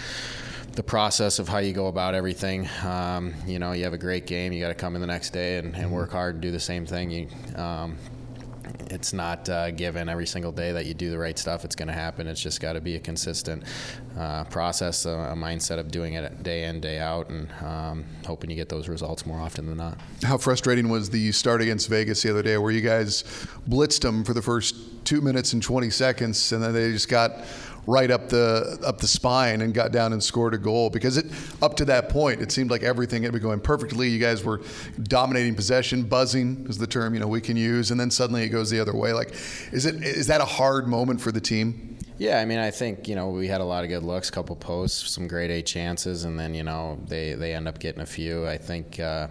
the 0.73 0.83
process 0.83 1.39
of 1.39 1.47
how 1.47 1.59
you 1.59 1.73
go 1.73 1.87
about 1.87 2.15
everything. 2.15 2.67
Um, 2.83 3.33
you 3.45 3.59
know, 3.59 3.71
you 3.73 3.83
have 3.83 3.93
a 3.93 3.97
great 3.97 4.25
game, 4.25 4.53
you 4.53 4.61
got 4.61 4.69
to 4.69 4.75
come 4.75 4.95
in 4.95 5.01
the 5.01 5.07
next 5.07 5.31
day 5.31 5.57
and, 5.57 5.75
and, 5.75 5.91
work 5.91 6.11
hard 6.11 6.35
and 6.35 6.41
do 6.41 6.51
the 6.51 6.59
same 6.59 6.85
thing. 6.85 7.11
You, 7.11 7.27
um, 7.55 7.97
it's 8.89 9.13
not 9.13 9.47
uh, 9.49 9.71
given 9.71 10.09
every 10.09 10.27
single 10.27 10.51
day 10.51 10.71
that 10.71 10.85
you 10.85 10.93
do 10.93 11.09
the 11.09 11.17
right 11.17 11.37
stuff. 11.37 11.65
It's 11.65 11.75
going 11.75 11.87
to 11.87 11.93
happen. 11.93 12.27
It's 12.27 12.41
just 12.41 12.61
got 12.61 12.73
to 12.73 12.81
be 12.81 12.95
a 12.95 12.99
consistent 12.99 13.63
uh, 14.17 14.43
process, 14.45 15.05
a, 15.05 15.09
a, 15.09 15.35
mindset 15.35 15.79
of 15.79 15.91
doing 15.91 16.13
it 16.13 16.43
day 16.43 16.65
in, 16.65 16.81
day 16.81 16.99
out, 16.99 17.29
and 17.29 17.49
um, 17.61 18.05
hoping 18.25 18.49
you 18.49 18.55
get 18.55 18.69
those 18.69 18.87
results 18.87 19.25
more 19.25 19.39
often 19.39 19.65
than 19.65 19.77
not. 19.77 19.97
How 20.23 20.37
frustrating 20.37 20.89
was 20.89 21.09
the 21.09 21.31
start 21.31 21.61
against 21.61 21.89
Vegas 21.89 22.21
the 22.21 22.29
other 22.29 22.43
day, 22.43 22.57
where 22.57 22.71
you 22.71 22.81
guys 22.81 23.23
blitzed 23.69 24.01
them 24.01 24.23
for 24.23 24.33
the 24.33 24.41
first 24.41 24.75
two 25.05 25.21
minutes 25.21 25.53
and 25.53 25.63
20 25.63 25.89
seconds, 25.89 26.51
and 26.51 26.63
then 26.63 26.73
they 26.73 26.91
just 26.91 27.09
got 27.09 27.31
right 27.87 28.11
up 28.11 28.29
the 28.29 28.79
up 28.85 28.99
the 28.99 29.07
spine 29.07 29.61
and 29.61 29.73
got 29.73 29.91
down 29.91 30.13
and 30.13 30.23
scored 30.23 30.53
a 30.53 30.57
goal 30.57 30.89
because 30.89 31.17
it 31.17 31.25
up 31.61 31.75
to 31.75 31.85
that 31.85 32.09
point 32.09 32.41
it 32.41 32.51
seemed 32.51 32.69
like 32.69 32.83
everything 32.83 33.23
had 33.23 33.31
been 33.31 33.41
going 33.41 33.59
perfectly. 33.59 34.07
You 34.07 34.19
guys 34.19 34.43
were 34.43 34.61
dominating 35.03 35.55
possession, 35.55 36.03
buzzing 36.03 36.65
is 36.69 36.77
the 36.77 36.87
term 36.87 37.13
you 37.13 37.19
know 37.19 37.27
we 37.27 37.41
can 37.41 37.57
use, 37.57 37.91
and 37.91 37.99
then 37.99 38.11
suddenly 38.11 38.43
it 38.43 38.49
goes 38.49 38.69
the 38.69 38.79
other 38.79 38.95
way. 38.95 39.13
Like, 39.13 39.31
is 39.71 39.85
it 39.85 40.03
is 40.03 40.27
that 40.27 40.41
a 40.41 40.45
hard 40.45 40.87
moment 40.87 41.21
for 41.21 41.31
the 41.31 41.41
team? 41.41 41.90
Yeah, 42.21 42.39
I 42.39 42.45
mean, 42.45 42.59
I 42.59 42.69
think 42.69 43.07
you 43.07 43.15
know 43.15 43.29
we 43.29 43.47
had 43.47 43.61
a 43.61 43.63
lot 43.63 43.83
of 43.83 43.89
good 43.89 44.03
looks, 44.03 44.29
a 44.29 44.31
couple 44.31 44.55
posts, 44.55 45.09
some 45.09 45.27
great 45.27 45.49
A 45.49 45.63
chances, 45.63 46.23
and 46.23 46.39
then 46.39 46.53
you 46.53 46.61
know 46.61 46.99
they, 47.07 47.33
they 47.33 47.55
end 47.55 47.67
up 47.67 47.79
getting 47.79 48.01
a 48.01 48.05
few. 48.05 48.45
I 48.45 48.59
think 48.59 48.99
uh, 48.99 49.27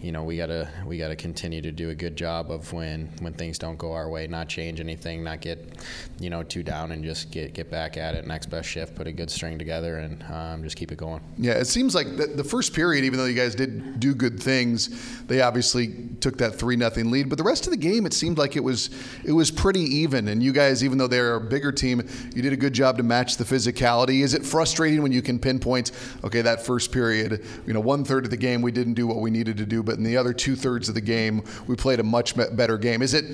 you 0.00 0.10
know 0.10 0.24
we 0.24 0.36
gotta 0.38 0.68
we 0.84 0.98
gotta 0.98 1.14
continue 1.14 1.62
to 1.62 1.70
do 1.70 1.90
a 1.90 1.94
good 1.94 2.16
job 2.16 2.50
of 2.50 2.72
when 2.72 3.08
when 3.20 3.32
things 3.32 3.60
don't 3.60 3.76
go 3.76 3.92
our 3.92 4.10
way, 4.10 4.26
not 4.26 4.48
change 4.48 4.80
anything, 4.80 5.22
not 5.22 5.40
get 5.40 5.84
you 6.18 6.30
know 6.30 6.42
too 6.42 6.64
down, 6.64 6.90
and 6.90 7.04
just 7.04 7.30
get 7.30 7.54
get 7.54 7.70
back 7.70 7.96
at 7.96 8.16
it. 8.16 8.26
Next 8.26 8.46
best 8.46 8.68
shift, 8.68 8.96
put 8.96 9.06
a 9.06 9.12
good 9.12 9.30
string 9.30 9.56
together, 9.56 9.98
and 9.98 10.20
um, 10.24 10.64
just 10.64 10.76
keep 10.76 10.90
it 10.90 10.98
going. 10.98 11.20
Yeah, 11.38 11.52
it 11.52 11.66
seems 11.66 11.94
like 11.94 12.16
the, 12.16 12.26
the 12.26 12.42
first 12.42 12.74
period, 12.74 13.04
even 13.04 13.20
though 13.20 13.26
you 13.26 13.36
guys 13.36 13.54
did 13.54 14.00
do 14.00 14.16
good 14.16 14.42
things, 14.42 14.88
they 15.26 15.42
obviously 15.42 16.08
took 16.18 16.38
that 16.38 16.56
three 16.56 16.74
nothing 16.74 17.12
lead. 17.12 17.28
But 17.28 17.38
the 17.38 17.44
rest 17.44 17.68
of 17.68 17.70
the 17.70 17.76
game, 17.76 18.04
it 18.04 18.12
seemed 18.12 18.36
like 18.36 18.56
it 18.56 18.64
was 18.64 18.90
it 19.24 19.30
was 19.30 19.52
pretty 19.52 19.82
even, 19.82 20.26
and 20.26 20.42
you 20.42 20.50
guys, 20.50 20.82
even 20.82 20.98
though 20.98 21.06
they're 21.06 21.36
a 21.36 21.40
bigger 21.40 21.70
team 21.70 22.02
you 22.34 22.42
did 22.42 22.52
a 22.52 22.56
good 22.56 22.72
job 22.72 22.96
to 22.98 23.02
match 23.02 23.36
the 23.36 23.44
physicality. 23.44 24.22
Is 24.22 24.34
it 24.34 24.44
frustrating 24.44 25.02
when 25.02 25.12
you 25.12 25.22
can 25.22 25.38
pinpoint, 25.38 25.92
okay, 26.24 26.42
that 26.42 26.64
first 26.64 26.92
period, 26.92 27.44
you 27.66 27.72
know, 27.72 27.80
one 27.80 28.04
third 28.04 28.24
of 28.24 28.30
the 28.30 28.36
game 28.36 28.62
we 28.62 28.72
didn't 28.72 28.94
do 28.94 29.06
what 29.06 29.18
we 29.18 29.30
needed 29.30 29.56
to 29.58 29.66
do, 29.66 29.82
but 29.82 29.98
in 29.98 30.04
the 30.04 30.16
other 30.16 30.32
two 30.32 30.56
thirds 30.56 30.88
of 30.88 30.94
the 30.94 31.00
game 31.00 31.42
we 31.66 31.76
played 31.76 32.00
a 32.00 32.04
much 32.04 32.36
better 32.36 32.78
game? 32.78 33.02
Is 33.02 33.14
it 33.14 33.24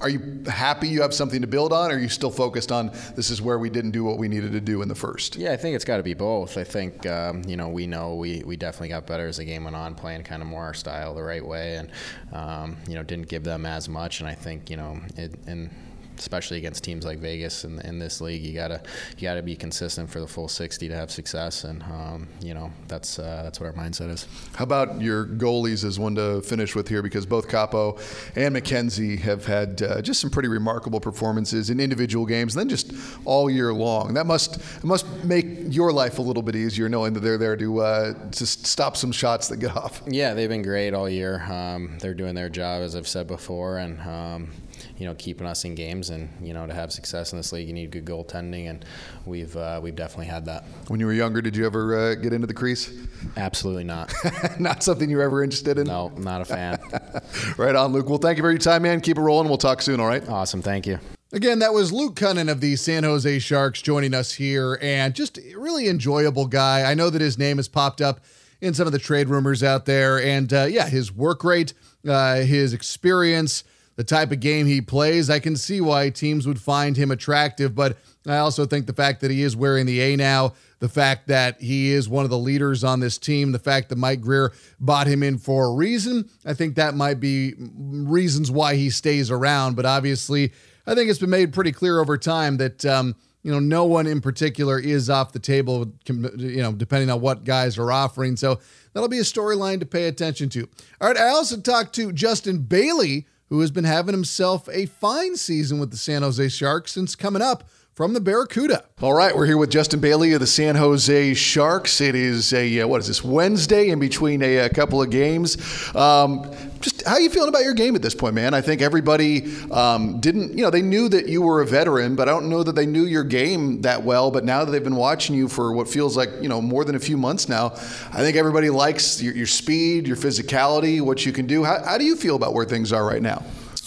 are 0.00 0.08
you 0.08 0.44
happy 0.46 0.88
you 0.88 1.02
have 1.02 1.12
something 1.12 1.40
to 1.40 1.46
build 1.46 1.72
on? 1.72 1.90
Or 1.90 1.94
are 1.94 1.98
you 1.98 2.08
still 2.08 2.30
focused 2.30 2.70
on 2.70 2.92
this 3.16 3.30
is 3.30 3.42
where 3.42 3.58
we 3.58 3.70
didn't 3.70 3.90
do 3.90 4.04
what 4.04 4.18
we 4.18 4.28
needed 4.28 4.52
to 4.52 4.60
do 4.60 4.82
in 4.82 4.88
the 4.88 4.94
first? 4.94 5.36
Yeah, 5.36 5.52
I 5.52 5.56
think 5.56 5.74
it's 5.74 5.84
got 5.84 5.96
to 5.96 6.02
be 6.02 6.14
both. 6.14 6.56
I 6.56 6.64
think 6.64 7.06
um, 7.06 7.42
you 7.46 7.56
know 7.56 7.68
we 7.68 7.86
know 7.86 8.14
we, 8.14 8.42
we 8.44 8.56
definitely 8.56 8.88
got 8.88 9.06
better 9.06 9.26
as 9.26 9.38
the 9.38 9.44
game 9.44 9.64
went 9.64 9.76
on, 9.76 9.94
playing 9.94 10.22
kind 10.22 10.42
of 10.42 10.48
more 10.48 10.62
our 10.62 10.74
style 10.74 11.14
the 11.14 11.22
right 11.22 11.44
way, 11.44 11.76
and 11.76 11.90
um, 12.32 12.76
you 12.86 12.94
know 12.94 13.02
didn't 13.02 13.28
give 13.28 13.44
them 13.44 13.66
as 13.66 13.88
much. 13.88 14.20
And 14.20 14.28
I 14.28 14.34
think 14.34 14.70
you 14.70 14.76
know 14.76 15.00
it 15.16 15.34
and 15.46 15.70
especially 16.18 16.58
against 16.58 16.84
teams 16.84 17.04
like 17.04 17.18
Vegas 17.18 17.64
in, 17.64 17.80
in 17.80 17.98
this 17.98 18.20
league. 18.20 18.42
You 18.42 18.54
gotta 18.54 18.82
you 19.16 19.22
gotta 19.22 19.42
be 19.42 19.56
consistent 19.56 20.10
for 20.10 20.20
the 20.20 20.26
full 20.26 20.48
60 20.48 20.88
to 20.88 20.94
have 20.94 21.10
success, 21.10 21.64
and 21.64 21.82
um, 21.84 22.28
you 22.40 22.54
know 22.54 22.70
that's 22.86 23.18
uh, 23.18 23.42
that's 23.44 23.60
what 23.60 23.66
our 23.66 23.72
mindset 23.72 24.10
is. 24.10 24.26
How 24.54 24.64
about 24.64 25.00
your 25.00 25.26
goalies 25.26 25.84
as 25.84 25.98
one 25.98 26.14
to 26.16 26.42
finish 26.42 26.74
with 26.74 26.88
here? 26.88 27.02
Because 27.02 27.26
both 27.26 27.48
Kaapo 27.48 28.00
and 28.36 28.54
Mackenzie 28.54 29.16
have 29.16 29.46
had 29.46 29.82
uh, 29.82 30.02
just 30.02 30.20
some 30.20 30.30
pretty 30.30 30.48
remarkable 30.48 31.00
performances 31.00 31.70
in 31.70 31.80
individual 31.80 32.26
games, 32.26 32.54
and 32.56 32.60
then 32.60 32.68
just 32.68 32.92
all 33.24 33.48
year 33.50 33.72
long. 33.72 34.14
That 34.14 34.26
must 34.26 34.84
must 34.84 35.06
make 35.24 35.46
your 35.68 35.92
life 35.92 36.18
a 36.18 36.22
little 36.22 36.42
bit 36.42 36.56
easier 36.56 36.88
knowing 36.88 37.12
that 37.14 37.20
they're 37.20 37.38
there 37.38 37.56
to 37.56 37.80
uh, 37.80 38.30
to 38.30 38.46
stop 38.46 38.96
some 38.96 39.12
shots 39.12 39.48
that 39.48 39.58
get 39.58 39.76
off. 39.76 40.02
Yeah, 40.06 40.34
they've 40.34 40.48
been 40.48 40.62
great 40.62 40.94
all 40.94 41.08
year. 41.08 41.42
Um, 41.42 41.98
they're 42.00 42.14
doing 42.14 42.34
their 42.34 42.48
job, 42.48 42.82
as 42.82 42.96
I've 42.96 43.08
said 43.08 43.26
before, 43.26 43.78
and 43.78 44.00
um, 44.00 44.50
you 44.96 45.06
know 45.06 45.14
keeping 45.14 45.46
us 45.46 45.64
in 45.64 45.74
games. 45.74 46.10
And 46.10 46.28
you 46.40 46.54
know 46.54 46.66
to 46.66 46.74
have 46.74 46.92
success 46.92 47.32
in 47.32 47.38
this 47.38 47.52
league, 47.52 47.66
you 47.66 47.74
need 47.74 47.90
good 47.90 48.04
goaltending, 48.04 48.68
and 48.68 48.84
we've 49.26 49.56
uh, 49.56 49.80
we've 49.82 49.96
definitely 49.96 50.26
had 50.26 50.44
that. 50.46 50.64
When 50.88 51.00
you 51.00 51.06
were 51.06 51.12
younger, 51.12 51.40
did 51.40 51.56
you 51.56 51.66
ever 51.66 51.96
uh, 51.96 52.14
get 52.14 52.32
into 52.32 52.46
the 52.46 52.54
crease? 52.54 52.92
Absolutely 53.36 53.84
not. 53.84 54.12
not 54.60 54.82
something 54.82 55.08
you're 55.10 55.22
ever 55.22 55.42
interested 55.42 55.78
in. 55.78 55.86
No, 55.86 56.08
not 56.16 56.40
a 56.40 56.44
fan. 56.44 56.78
right 57.56 57.74
on, 57.74 57.92
Luke. 57.92 58.08
Well, 58.08 58.18
thank 58.18 58.38
you 58.38 58.42
for 58.42 58.50
your 58.50 58.58
time, 58.58 58.82
man. 58.82 59.00
Keep 59.00 59.18
it 59.18 59.22
rolling. 59.22 59.48
We'll 59.48 59.58
talk 59.58 59.82
soon. 59.82 60.00
All 60.00 60.06
right. 60.06 60.26
Awesome. 60.28 60.62
Thank 60.62 60.86
you. 60.86 60.98
Again, 61.30 61.58
that 61.58 61.74
was 61.74 61.92
Luke 61.92 62.14
Kunin 62.14 62.50
of 62.50 62.62
the 62.62 62.74
San 62.76 63.04
Jose 63.04 63.38
Sharks 63.40 63.82
joining 63.82 64.14
us 64.14 64.32
here, 64.32 64.78
and 64.80 65.14
just 65.14 65.36
a 65.36 65.54
really 65.56 65.86
enjoyable 65.86 66.46
guy. 66.46 66.90
I 66.90 66.94
know 66.94 67.10
that 67.10 67.20
his 67.20 67.36
name 67.36 67.58
has 67.58 67.68
popped 67.68 68.00
up 68.00 68.20
in 68.62 68.72
some 68.72 68.86
of 68.86 68.94
the 68.94 68.98
trade 68.98 69.28
rumors 69.28 69.62
out 69.62 69.84
there, 69.84 70.20
and 70.22 70.50
uh, 70.52 70.64
yeah, 70.64 70.88
his 70.88 71.12
work 71.12 71.44
rate, 71.44 71.74
uh, 72.08 72.36
his 72.36 72.72
experience, 72.72 73.62
the 73.98 74.04
type 74.04 74.30
of 74.30 74.38
game 74.38 74.66
he 74.66 74.80
plays, 74.80 75.28
I 75.28 75.40
can 75.40 75.56
see 75.56 75.80
why 75.80 76.08
teams 76.10 76.46
would 76.46 76.60
find 76.60 76.96
him 76.96 77.10
attractive. 77.10 77.74
But 77.74 77.98
I 78.28 78.36
also 78.36 78.64
think 78.64 78.86
the 78.86 78.92
fact 78.92 79.20
that 79.22 79.30
he 79.32 79.42
is 79.42 79.56
wearing 79.56 79.86
the 79.86 80.00
A 80.00 80.14
now, 80.14 80.54
the 80.78 80.88
fact 80.88 81.26
that 81.26 81.60
he 81.60 81.90
is 81.90 82.08
one 82.08 82.22
of 82.22 82.30
the 82.30 82.38
leaders 82.38 82.84
on 82.84 83.00
this 83.00 83.18
team, 83.18 83.50
the 83.50 83.58
fact 83.58 83.88
that 83.88 83.98
Mike 83.98 84.20
Grier 84.20 84.52
bought 84.78 85.08
him 85.08 85.24
in 85.24 85.36
for 85.36 85.64
a 85.64 85.72
reason, 85.72 86.30
I 86.46 86.54
think 86.54 86.76
that 86.76 86.94
might 86.94 87.18
be 87.18 87.54
reasons 87.58 88.52
why 88.52 88.76
he 88.76 88.88
stays 88.88 89.32
around. 89.32 89.74
But 89.74 89.84
obviously, 89.84 90.52
I 90.86 90.94
think 90.94 91.10
it's 91.10 91.18
been 91.18 91.30
made 91.30 91.52
pretty 91.52 91.72
clear 91.72 91.98
over 91.98 92.16
time 92.16 92.56
that. 92.58 92.86
Um, 92.86 93.16
you 93.44 93.52
know, 93.52 93.60
no 93.60 93.84
one 93.84 94.06
in 94.06 94.20
particular 94.20 94.80
is 94.80 95.08
off 95.08 95.32
the 95.32 95.38
table, 95.38 95.92
you 96.08 96.60
know, 96.60 96.72
depending 96.72 97.08
on 97.08 97.20
what 97.20 97.44
guys 97.44 97.78
are 97.78 97.90
offering. 97.90 98.36
So 98.36 98.58
that'll 98.92 99.08
be 99.08 99.20
a 99.20 99.22
storyline 99.22 99.78
to 99.78 99.86
pay 99.86 100.08
attention 100.08 100.48
to. 100.50 100.68
All 101.00 101.08
right. 101.08 101.16
I 101.16 101.28
also 101.28 101.58
talked 101.58 101.94
to 101.94 102.12
Justin 102.12 102.58
Bailey, 102.58 103.26
who 103.48 103.60
has 103.60 103.70
been 103.70 103.84
having 103.84 104.14
himself 104.14 104.68
a 104.72 104.86
fine 104.86 105.36
season 105.36 105.78
with 105.78 105.90
the 105.90 105.96
San 105.96 106.22
Jose 106.22 106.48
Sharks 106.48 106.92
since 106.92 107.14
coming 107.14 107.42
up 107.42 107.68
from 107.98 108.12
the 108.12 108.20
Barracuda. 108.20 108.84
All 109.02 109.12
right, 109.12 109.34
we're 109.34 109.46
here 109.46 109.56
with 109.56 109.70
Justin 109.70 109.98
Bailey 109.98 110.32
of 110.32 110.38
the 110.38 110.46
San 110.46 110.76
Jose 110.76 111.34
Sharks. 111.34 112.00
It 112.00 112.14
is 112.14 112.52
a 112.52 112.82
uh, 112.82 112.86
what 112.86 113.00
is 113.00 113.08
this 113.08 113.24
Wednesday 113.24 113.88
in 113.88 113.98
between 113.98 114.40
a, 114.40 114.58
a 114.58 114.68
couple 114.68 115.02
of 115.02 115.10
games. 115.10 115.56
Um, 115.96 116.48
just 116.78 117.04
how 117.04 117.14
are 117.14 117.20
you 117.20 117.28
feeling 117.28 117.48
about 117.48 117.64
your 117.64 117.74
game 117.74 117.96
at 117.96 118.02
this 118.02 118.14
point, 118.14 118.36
man? 118.36 118.54
I 118.54 118.60
think 118.60 118.82
everybody 118.82 119.52
um, 119.72 120.20
didn't, 120.20 120.56
you 120.56 120.62
know, 120.62 120.70
they 120.70 120.80
knew 120.80 121.08
that 121.08 121.26
you 121.26 121.42
were 121.42 121.60
a 121.60 121.66
veteran, 121.66 122.14
but 122.14 122.28
I 122.28 122.30
don't 122.30 122.48
know 122.48 122.62
that 122.62 122.76
they 122.76 122.86
knew 122.86 123.02
your 123.02 123.24
game 123.24 123.80
that 123.82 124.04
well. 124.04 124.30
But 124.30 124.44
now 124.44 124.64
that 124.64 124.70
they've 124.70 124.84
been 124.84 124.94
watching 124.94 125.34
you 125.34 125.48
for 125.48 125.72
what 125.72 125.88
feels 125.88 126.16
like, 126.16 126.30
you 126.40 126.48
know, 126.48 126.62
more 126.62 126.84
than 126.84 126.94
a 126.94 127.00
few 127.00 127.16
months 127.16 127.48
now, 127.48 127.72
I 128.12 128.18
think 128.18 128.36
everybody 128.36 128.70
likes 128.70 129.20
your, 129.20 129.34
your 129.34 129.48
speed, 129.48 130.06
your 130.06 130.16
physicality, 130.16 131.00
what 131.00 131.26
you 131.26 131.32
can 131.32 131.48
do. 131.48 131.64
How, 131.64 131.82
how 131.84 131.98
do 131.98 132.04
you 132.04 132.14
feel 132.14 132.36
about 132.36 132.54
where 132.54 132.64
things 132.64 132.92
are 132.92 133.04
right 133.04 133.22
now? 133.22 133.42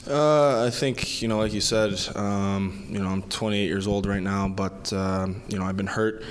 Uh, 0.07 0.65
I 0.65 0.71
think 0.71 1.21
you 1.21 1.27
know, 1.27 1.37
like 1.37 1.53
you 1.53 1.61
said, 1.61 1.93
um, 2.15 2.87
you 2.89 2.99
know, 2.99 3.07
I'm 3.09 3.21
28 3.23 3.65
years 3.65 3.85
old 3.85 4.07
right 4.07 4.21
now, 4.21 4.47
but 4.47 4.91
um, 4.93 5.41
you 5.47 5.59
know, 5.59 5.65
I've 5.65 5.77
been 5.77 5.87
hurt 5.87 6.23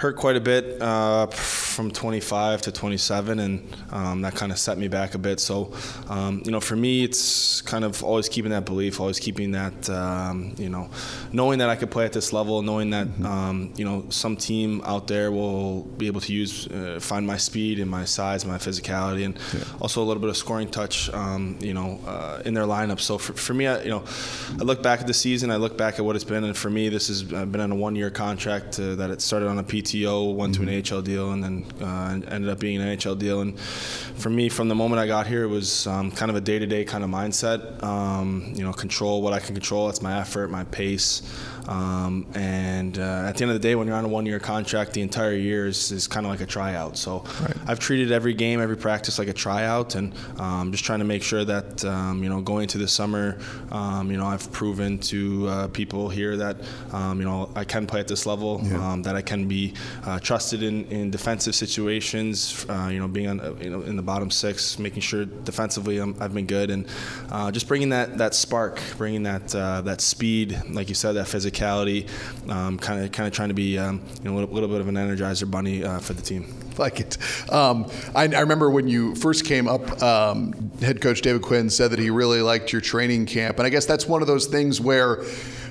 hurt 0.00 0.16
quite 0.16 0.34
a 0.34 0.40
bit 0.40 0.80
uh, 0.80 1.26
from 1.26 1.90
25 1.90 2.62
to 2.62 2.72
27, 2.72 3.38
and 3.38 3.76
um, 3.90 4.22
that 4.22 4.34
kind 4.34 4.50
of 4.50 4.58
set 4.58 4.78
me 4.78 4.88
back 4.88 5.14
a 5.14 5.18
bit. 5.18 5.38
So, 5.38 5.74
um, 6.08 6.40
you 6.46 6.50
know, 6.50 6.60
for 6.60 6.74
me, 6.74 7.04
it's 7.04 7.60
kind 7.60 7.84
of 7.84 8.02
always 8.02 8.26
keeping 8.26 8.50
that 8.52 8.64
belief, 8.64 8.98
always 8.98 9.18
keeping 9.18 9.50
that, 9.50 9.90
um, 9.90 10.54
you 10.56 10.70
know, 10.70 10.88
knowing 11.32 11.58
that 11.58 11.68
I 11.68 11.76
could 11.76 11.90
play 11.90 12.06
at 12.06 12.14
this 12.14 12.32
level, 12.32 12.62
knowing 12.62 12.88
that, 12.90 13.08
um, 13.22 13.74
you 13.76 13.84
know, 13.84 14.06
some 14.08 14.36
team 14.36 14.80
out 14.86 15.06
there 15.06 15.30
will 15.30 15.82
be 15.82 16.06
able 16.06 16.22
to 16.22 16.32
use, 16.32 16.66
uh, 16.68 16.98
find 16.98 17.26
my 17.26 17.36
speed 17.36 17.78
and 17.78 17.90
my 17.90 18.06
size, 18.06 18.42
and 18.42 18.50
my 18.50 18.58
physicality, 18.58 19.26
and 19.26 19.38
yeah. 19.52 19.64
also 19.82 20.02
a 20.02 20.06
little 20.06 20.22
bit 20.22 20.30
of 20.30 20.36
scoring 20.38 20.70
touch, 20.70 21.10
um, 21.10 21.58
you 21.60 21.74
know, 21.74 22.00
uh, 22.06 22.40
in 22.46 22.54
their 22.54 22.64
lineup. 22.64 23.00
So 23.00 23.18
for, 23.18 23.34
for 23.34 23.52
me, 23.52 23.66
I, 23.66 23.82
you 23.82 23.90
know, 23.90 24.04
I 24.58 24.62
look 24.62 24.82
back 24.82 25.00
at 25.02 25.06
the 25.06 25.14
season, 25.14 25.50
I 25.50 25.56
look 25.56 25.76
back 25.76 25.98
at 25.98 26.06
what 26.06 26.16
it's 26.16 26.24
been, 26.24 26.44
and 26.44 26.56
for 26.56 26.70
me, 26.70 26.88
this 26.88 27.08
has 27.08 27.22
been 27.22 27.60
on 27.60 27.70
a 27.70 27.76
one-year 27.76 28.10
contract 28.10 28.80
uh, 28.80 28.94
that 28.94 29.10
it 29.10 29.20
started 29.20 29.48
on 29.48 29.58
a 29.58 29.62
PT 29.62 29.89
PTO, 29.90 30.34
went 30.34 30.54
mm-hmm. 30.54 30.66
to 30.66 30.70
an 30.70 30.96
AHL 30.98 31.02
deal, 31.02 31.32
and 31.32 31.42
then 31.42 31.64
uh, 31.80 32.20
ended 32.28 32.48
up 32.48 32.58
being 32.58 32.80
an 32.80 32.96
NHL 32.96 33.18
deal. 33.18 33.40
And 33.40 33.58
for 33.58 34.30
me, 34.30 34.48
from 34.48 34.68
the 34.68 34.74
moment 34.74 35.00
I 35.00 35.06
got 35.06 35.26
here, 35.26 35.44
it 35.44 35.48
was 35.48 35.86
um, 35.86 36.10
kind 36.10 36.30
of 36.30 36.36
a 36.36 36.40
day-to-day 36.40 36.84
kind 36.84 37.04
of 37.04 37.10
mindset. 37.10 37.82
Um, 37.82 38.52
you 38.54 38.64
know, 38.64 38.72
control 38.72 39.22
what 39.22 39.32
I 39.32 39.40
can 39.40 39.54
control. 39.54 39.86
That's 39.86 40.02
my 40.02 40.18
effort, 40.18 40.48
my 40.50 40.64
pace. 40.64 41.22
Um, 41.70 42.26
and 42.34 42.98
uh, 42.98 43.26
at 43.28 43.36
the 43.36 43.44
end 43.44 43.52
of 43.52 43.54
the 43.54 43.60
day, 43.60 43.76
when 43.76 43.86
you're 43.86 43.96
on 43.96 44.04
a 44.04 44.08
one-year 44.08 44.40
contract, 44.40 44.92
the 44.92 45.02
entire 45.02 45.34
year 45.34 45.68
is, 45.68 45.92
is 45.92 46.08
kind 46.08 46.26
of 46.26 46.32
like 46.32 46.40
a 46.40 46.46
tryout. 46.46 46.98
So 46.98 47.24
right. 47.40 47.56
I've 47.68 47.78
treated 47.78 48.10
every 48.10 48.34
game, 48.34 48.60
every 48.60 48.76
practice 48.76 49.20
like 49.20 49.28
a 49.28 49.32
tryout, 49.32 49.94
and 49.94 50.12
um, 50.38 50.72
just 50.72 50.84
trying 50.84 50.98
to 50.98 51.04
make 51.04 51.22
sure 51.22 51.44
that 51.44 51.84
um, 51.84 52.24
you 52.24 52.28
know 52.28 52.40
going 52.40 52.62
into 52.62 52.78
the 52.78 52.88
summer, 52.88 53.38
um, 53.70 54.10
you 54.10 54.16
know 54.16 54.26
I've 54.26 54.50
proven 54.50 54.98
to 54.98 55.46
uh, 55.46 55.68
people 55.68 56.08
here 56.08 56.36
that 56.38 56.56
um, 56.92 57.20
you 57.20 57.24
know 57.24 57.48
I 57.54 57.62
can 57.62 57.86
play 57.86 58.00
at 58.00 58.08
this 58.08 58.26
level, 58.26 58.60
yeah. 58.64 58.90
Um, 58.90 59.02
that 59.04 59.14
I 59.14 59.22
can 59.22 59.46
be 59.46 59.74
uh, 60.04 60.18
trusted 60.18 60.64
in, 60.64 60.86
in 60.86 61.10
defensive 61.12 61.54
situations. 61.54 62.66
Uh, 62.68 62.88
you 62.92 62.98
know, 62.98 63.06
being 63.06 63.28
on 63.28 63.40
uh, 63.40 63.54
you 63.60 63.70
know 63.70 63.82
in 63.82 63.94
the 63.94 64.02
bottom 64.02 64.30
six, 64.32 64.76
making 64.80 65.02
sure 65.02 65.24
defensively 65.24 66.00
i 66.00 66.04
have 66.18 66.34
been 66.34 66.46
good, 66.46 66.70
and 66.70 66.88
uh, 67.30 67.52
just 67.52 67.68
bringing 67.68 67.90
that 67.90 68.18
that 68.18 68.34
spark, 68.34 68.80
bringing 68.96 69.22
that 69.22 69.48
that 69.50 70.00
speed, 70.00 70.60
like 70.70 70.88
you 70.88 70.96
said, 70.96 71.12
that 71.12 71.28
physical 71.28 71.59
physicality, 71.60 72.08
kind 72.80 73.04
of 73.04 73.12
kind 73.12 73.26
of 73.26 73.32
trying 73.32 73.48
to 73.48 73.54
be 73.54 73.78
um, 73.78 74.02
you 74.18 74.24
know 74.24 74.32
a 74.32 74.36
little, 74.40 74.54
little, 74.54 74.68
bit 74.68 74.80
of 74.80 74.88
an 74.88 74.94
energizer 74.94 75.50
bunny 75.50 75.84
uh, 75.84 75.98
for 75.98 76.12
the 76.12 76.22
team. 76.22 76.54
Like 76.78 77.00
it. 77.00 77.18
Um, 77.52 77.90
I, 78.14 78.22
I, 78.24 78.40
remember 78.40 78.70
when 78.70 78.88
you 78.88 79.14
first 79.14 79.44
came 79.44 79.68
up, 79.68 80.02
um, 80.02 80.70
head 80.80 81.00
coach 81.00 81.20
David 81.20 81.42
Quinn 81.42 81.68
said 81.68 81.90
that 81.90 81.98
he 81.98 82.10
really 82.10 82.42
liked 82.42 82.72
your 82.72 82.80
training 82.80 83.26
camp, 83.26 83.58
and 83.58 83.66
I 83.66 83.70
guess 83.70 83.86
that's 83.86 84.06
one 84.06 84.22
of 84.22 84.28
those 84.28 84.46
things 84.46 84.80
where 84.80 85.24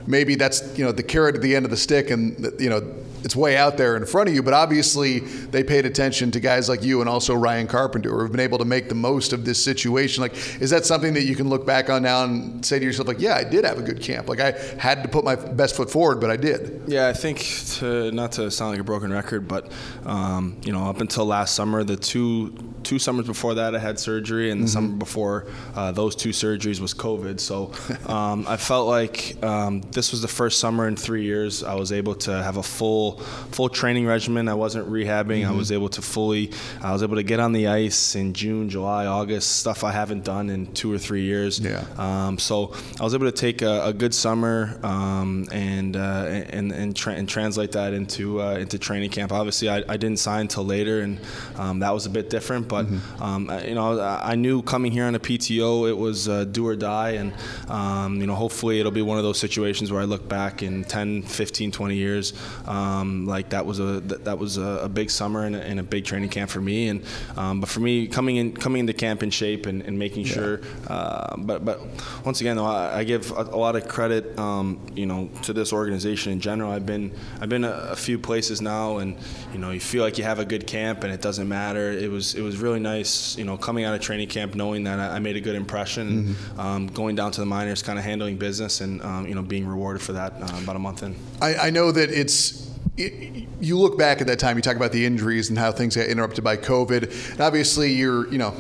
maybe 0.09 0.35
that's 0.35 0.77
you 0.77 0.83
know 0.83 0.91
the 0.91 1.03
carrot 1.03 1.35
at 1.35 1.41
the 1.41 1.55
end 1.55 1.63
of 1.63 1.71
the 1.71 1.77
stick, 1.77 2.09
and 2.09 2.53
you 2.59 2.69
know 2.69 2.81
it's 3.23 3.35
way 3.35 3.57
out 3.57 3.77
there 3.77 3.95
in 3.97 4.05
front 4.05 4.29
of 4.29 4.35
you. 4.35 4.41
But 4.41 4.53
obviously, 4.53 5.19
they 5.19 5.63
paid 5.63 5.85
attention 5.85 6.31
to 6.31 6.39
guys 6.39 6.69
like 6.69 6.83
you 6.83 7.01
and 7.01 7.09
also 7.09 7.35
Ryan 7.35 7.67
Carpenter, 7.67 8.09
who 8.09 8.21
have 8.21 8.31
been 8.31 8.39
able 8.39 8.57
to 8.57 8.65
make 8.65 8.89
the 8.89 8.95
most 8.95 9.33
of 9.33 9.45
this 9.45 9.63
situation. 9.63 10.21
Like, 10.21 10.33
is 10.61 10.69
that 10.69 10.85
something 10.85 11.13
that 11.13 11.23
you 11.23 11.35
can 11.35 11.49
look 11.49 11.65
back 11.65 11.89
on 11.89 12.03
now 12.03 12.23
and 12.23 12.65
say 12.65 12.79
to 12.79 12.85
yourself, 12.85 13.07
like, 13.07 13.19
yeah, 13.19 13.35
I 13.35 13.43
did 13.43 13.65
have 13.65 13.77
a 13.77 13.81
good 13.81 14.01
camp. 14.01 14.29
Like, 14.29 14.39
I 14.39 14.51
had 14.77 15.03
to 15.03 15.09
put 15.09 15.23
my 15.23 15.35
best 15.35 15.75
foot 15.75 15.89
forward, 15.89 16.19
but 16.19 16.29
I 16.29 16.37
did. 16.37 16.83
Yeah, 16.87 17.07
I 17.07 17.13
think 17.13 17.39
to, 17.79 18.11
not 18.11 18.33
to 18.33 18.49
sound 18.51 18.71
like 18.71 18.79
a 18.79 18.83
broken 18.83 19.11
record, 19.11 19.47
but 19.47 19.71
um, 20.05 20.59
you 20.63 20.71
know, 20.71 20.89
up 20.89 21.01
until 21.01 21.25
last 21.25 21.55
summer, 21.55 21.83
the 21.83 21.97
two 21.97 22.55
two 22.83 22.99
summers 22.99 23.25
before 23.25 23.55
that, 23.55 23.75
I 23.75 23.79
had 23.79 23.99
surgery, 23.99 24.51
and 24.51 24.61
the 24.61 24.65
mm-hmm. 24.65 24.73
summer 24.73 24.95
before 24.95 25.47
uh, 25.75 25.91
those 25.91 26.15
two 26.15 26.29
surgeries 26.29 26.79
was 26.79 26.93
COVID. 26.93 27.39
So 27.39 27.71
um, 28.11 28.45
I 28.47 28.57
felt 28.57 28.87
like 28.87 29.41
um, 29.43 29.81
this 29.91 30.11
was 30.11 30.21
the 30.21 30.27
first 30.27 30.59
summer 30.59 30.87
in 30.87 30.95
three 30.95 31.23
years 31.23 31.63
I 31.63 31.75
was 31.75 31.91
able 31.91 32.15
to 32.15 32.31
have 32.31 32.57
a 32.57 32.63
full 32.63 33.19
full 33.51 33.69
training 33.69 34.05
regimen. 34.05 34.47
I 34.47 34.53
wasn't 34.53 34.89
rehabbing. 34.89 35.41
Mm-hmm. 35.41 35.53
I 35.53 35.55
was 35.55 35.71
able 35.71 35.89
to 35.89 36.01
fully. 36.01 36.51
I 36.81 36.91
was 36.93 37.03
able 37.03 37.15
to 37.15 37.23
get 37.23 37.39
on 37.39 37.53
the 37.53 37.67
ice 37.67 38.15
in 38.15 38.33
June, 38.33 38.69
July, 38.69 39.05
August. 39.05 39.57
Stuff 39.57 39.83
I 39.83 39.91
haven't 39.91 40.23
done 40.23 40.49
in 40.49 40.67
two 40.73 40.91
or 40.91 40.97
three 40.97 41.23
years. 41.23 41.59
Yeah. 41.59 41.83
Um, 41.97 42.37
so 42.37 42.73
I 42.99 43.03
was 43.03 43.13
able 43.13 43.25
to 43.25 43.31
take 43.31 43.61
a, 43.61 43.85
a 43.85 43.93
good 43.93 44.13
summer 44.13 44.79
um, 44.83 45.47
and, 45.51 45.95
uh, 45.95 46.25
and 46.49 46.71
and 46.71 46.95
tra- 46.95 47.13
and 47.13 47.27
translate 47.27 47.73
that 47.73 47.93
into 47.93 48.41
uh, 48.41 48.55
into 48.55 48.79
training 48.79 49.09
camp. 49.09 49.31
Obviously, 49.31 49.69
I, 49.69 49.83
I 49.87 49.97
didn't 49.97 50.19
sign 50.19 50.41
until 50.41 50.65
later, 50.65 51.01
and 51.01 51.19
um, 51.57 51.79
that 51.79 51.93
was 51.93 52.05
a 52.05 52.09
bit 52.09 52.29
different. 52.29 52.67
But 52.69 52.85
mm-hmm. 52.85 53.23
um, 53.23 53.51
you 53.67 53.75
know, 53.75 53.99
I 53.99 54.35
knew 54.35 54.61
coming 54.61 54.91
here 54.91 55.05
on 55.05 55.15
a 55.15 55.19
PTO, 55.19 55.89
it 55.89 55.97
was 55.97 56.29
uh, 56.29 56.45
do 56.45 56.65
or 56.67 56.75
die, 56.75 57.11
and 57.11 57.33
um, 57.67 58.21
you 58.21 58.27
know, 58.27 58.35
hopefully 58.35 58.79
it'll 58.79 58.91
be 58.91 59.01
one 59.01 59.17
of 59.17 59.23
those 59.23 59.39
situations 59.39 59.91
where 59.91 60.01
I 60.01 60.05
look 60.05 60.27
back 60.29 60.63
in 60.63 60.83
10, 60.83 61.23
15, 61.23 61.71
20 61.71 61.95
years, 61.95 62.33
um, 62.67 63.25
like 63.25 63.49
that 63.49 63.65
was 63.65 63.79
a 63.79 63.99
that, 63.99 64.37
was 64.37 64.57
a, 64.57 64.81
a, 64.83 64.89
big 64.89 65.09
summer 65.09 65.45
and 65.45 65.55
a, 65.55 65.61
and 65.61 65.79
a, 65.79 65.83
big 65.83 66.05
training 66.05 66.29
camp 66.29 66.49
for 66.49 66.61
me. 66.61 66.89
And 66.89 67.03
um, 67.35 67.59
but 67.59 67.69
for 67.69 67.79
me, 67.79 68.07
coming 68.07 68.37
in 68.37 68.53
coming 68.53 68.81
into 68.81 68.93
camp 68.93 69.23
in 69.23 69.29
shape 69.29 69.65
and, 69.65 69.81
and 69.81 69.97
making 69.97 70.25
yeah. 70.25 70.33
sure, 70.33 70.61
uh, 70.87 71.35
but 71.37 71.65
but 71.65 71.81
once 72.25 72.41
again, 72.41 72.55
though, 72.55 72.65
I, 72.65 72.99
I 72.99 73.03
give 73.03 73.31
a, 73.31 73.41
a, 73.41 73.59
lot 73.59 73.75
of 73.75 73.87
credit, 73.87 74.37
um, 74.37 74.79
you 74.95 75.05
know, 75.05 75.29
to 75.43 75.53
this 75.53 75.73
organization 75.73 76.31
in 76.31 76.39
general. 76.39 76.71
I've 76.71 76.85
been 76.85 77.11
I've 77.41 77.49
been 77.49 77.63
a, 77.63 77.89
a 77.91 77.95
few 77.95 78.19
places 78.19 78.61
now, 78.61 78.97
and 78.97 79.15
you 79.51 79.59
know, 79.59 79.71
you 79.71 79.79
feel 79.79 80.03
like 80.03 80.17
you 80.17 80.23
have 80.23 80.39
a 80.39 80.45
good 80.45 80.67
camp, 80.67 81.03
and 81.03 81.11
it 81.11 81.21
doesn't 81.21 81.47
matter. 81.47 81.91
It 81.91 82.11
was 82.11 82.35
it 82.35 82.41
was 82.41 82.58
really 82.61 82.79
nice, 82.79 83.37
you 83.37 83.43
know, 83.43 83.57
coming 83.57 83.85
out 83.85 83.93
of 83.93 84.01
training 84.01 84.27
camp 84.27 84.55
knowing 84.55 84.83
that 84.83 84.99
I, 84.99 85.15
I 85.15 85.19
made 85.19 85.35
a 85.35 85.41
good 85.41 85.55
impression, 85.55 86.23
mm-hmm. 86.23 86.59
um, 86.59 86.87
going 86.87 87.15
down 87.15 87.31
to 87.31 87.39
the 87.41 87.45
minors, 87.45 87.81
kind 87.81 87.97
of 87.99 88.05
handling 88.05 88.37
business, 88.37 88.81
and 88.81 89.01
um, 89.01 89.27
you 89.27 89.35
know, 89.35 89.41
being 89.41 89.67
rewarded 89.67 90.01
for 90.01 90.13
that 90.13 90.33
uh, 90.33 90.59
about 90.61 90.75
a 90.75 90.79
month 90.79 91.03
in. 91.03 91.15
I, 91.41 91.55
I 91.55 91.69
know 91.69 91.91
that 91.91 92.09
it's 92.09 92.51
it, 92.61 92.68
you 92.99 93.77
look 93.77 93.97
back 93.97 94.21
at 94.21 94.27
that 94.27 94.39
time, 94.39 94.57
you 94.57 94.61
talk 94.61 94.75
about 94.75 94.91
the 94.91 95.05
injuries 95.05 95.49
and 95.49 95.57
how 95.57 95.71
things 95.71 95.95
got 95.95 96.07
interrupted 96.07 96.43
by 96.43 96.57
COVID. 96.57 97.31
And 97.31 97.41
obviously, 97.41 97.91
you're, 97.91 98.29
you 98.31 98.37
know, 98.37 98.53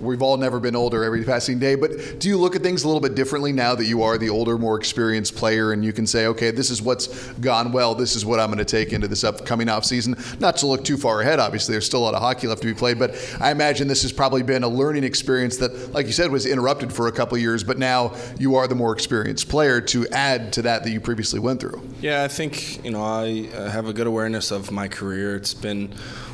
we've 0.00 0.22
all 0.22 0.36
never 0.36 0.60
been 0.60 0.76
older 0.76 1.02
every 1.02 1.24
passing 1.24 1.58
day, 1.58 1.74
but 1.74 2.20
do 2.20 2.28
you 2.28 2.36
look 2.36 2.56
at 2.56 2.62
things 2.62 2.84
a 2.84 2.86
little 2.86 3.00
bit 3.00 3.14
differently 3.14 3.52
now 3.52 3.74
that 3.74 3.86
you 3.86 4.02
are 4.02 4.18
the 4.18 4.30
older, 4.30 4.58
more 4.58 4.76
experienced 4.76 5.36
player 5.36 5.72
and 5.72 5.84
you 5.84 5.92
can 5.92 6.06
say, 6.06 6.26
okay, 6.26 6.50
this 6.50 6.70
is 6.70 6.82
what's 6.82 7.30
gone 7.34 7.72
well, 7.72 7.94
this 7.94 8.16
is 8.16 8.24
what 8.24 8.40
I'm 8.40 8.48
going 8.48 8.58
to 8.58 8.64
take 8.64 8.92
into 8.92 9.08
this 9.08 9.24
upcoming 9.24 9.68
off 9.68 9.84
season? 9.84 10.16
Not 10.38 10.56
to 10.58 10.66
look 10.66 10.84
too 10.84 10.96
far 10.96 11.20
ahead, 11.20 11.38
obviously, 11.38 11.72
there's 11.72 11.86
still 11.86 12.00
a 12.00 12.04
lot 12.04 12.14
of 12.14 12.20
hockey 12.20 12.46
left 12.46 12.62
to 12.62 12.68
be 12.68 12.74
played, 12.74 12.98
but 12.98 13.14
I 13.40 13.50
imagine 13.50 13.88
this 13.88 14.02
has 14.02 14.12
probably 14.12 14.42
been 14.42 14.62
a 14.62 14.68
learning 14.68 15.04
experience 15.04 15.56
that, 15.58 15.92
like 15.92 16.06
you 16.06 16.12
said, 16.12 16.30
was 16.30 16.46
interrupted 16.46 16.92
for 16.92 17.08
a 17.08 17.12
couple 17.12 17.38
years, 17.38 17.64
but 17.64 17.78
now 17.78 18.14
you 18.38 18.56
are 18.56 18.66
the 18.66 18.74
more 18.74 18.92
experienced 18.92 19.48
player 19.48 19.80
to 19.80 20.06
add 20.08 20.52
to 20.54 20.62
that 20.62 20.84
that 20.84 20.90
you 20.90 21.00
previously 21.00 21.40
went 21.40 21.60
through. 21.60 21.80
Yeah, 22.00 22.24
I 22.24 22.28
think, 22.28 22.84
you 22.84 22.90
know, 22.90 23.02
I 23.02 23.48
uh, 23.54 23.69
have 23.70 23.88
a 23.88 23.92
good 23.92 24.06
awareness 24.06 24.50
of 24.50 24.70
my 24.70 24.88
career. 24.88 25.36
It's 25.36 25.54
been 25.54 25.88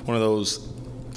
one 0.04 0.16
of 0.16 0.22
those 0.22 0.58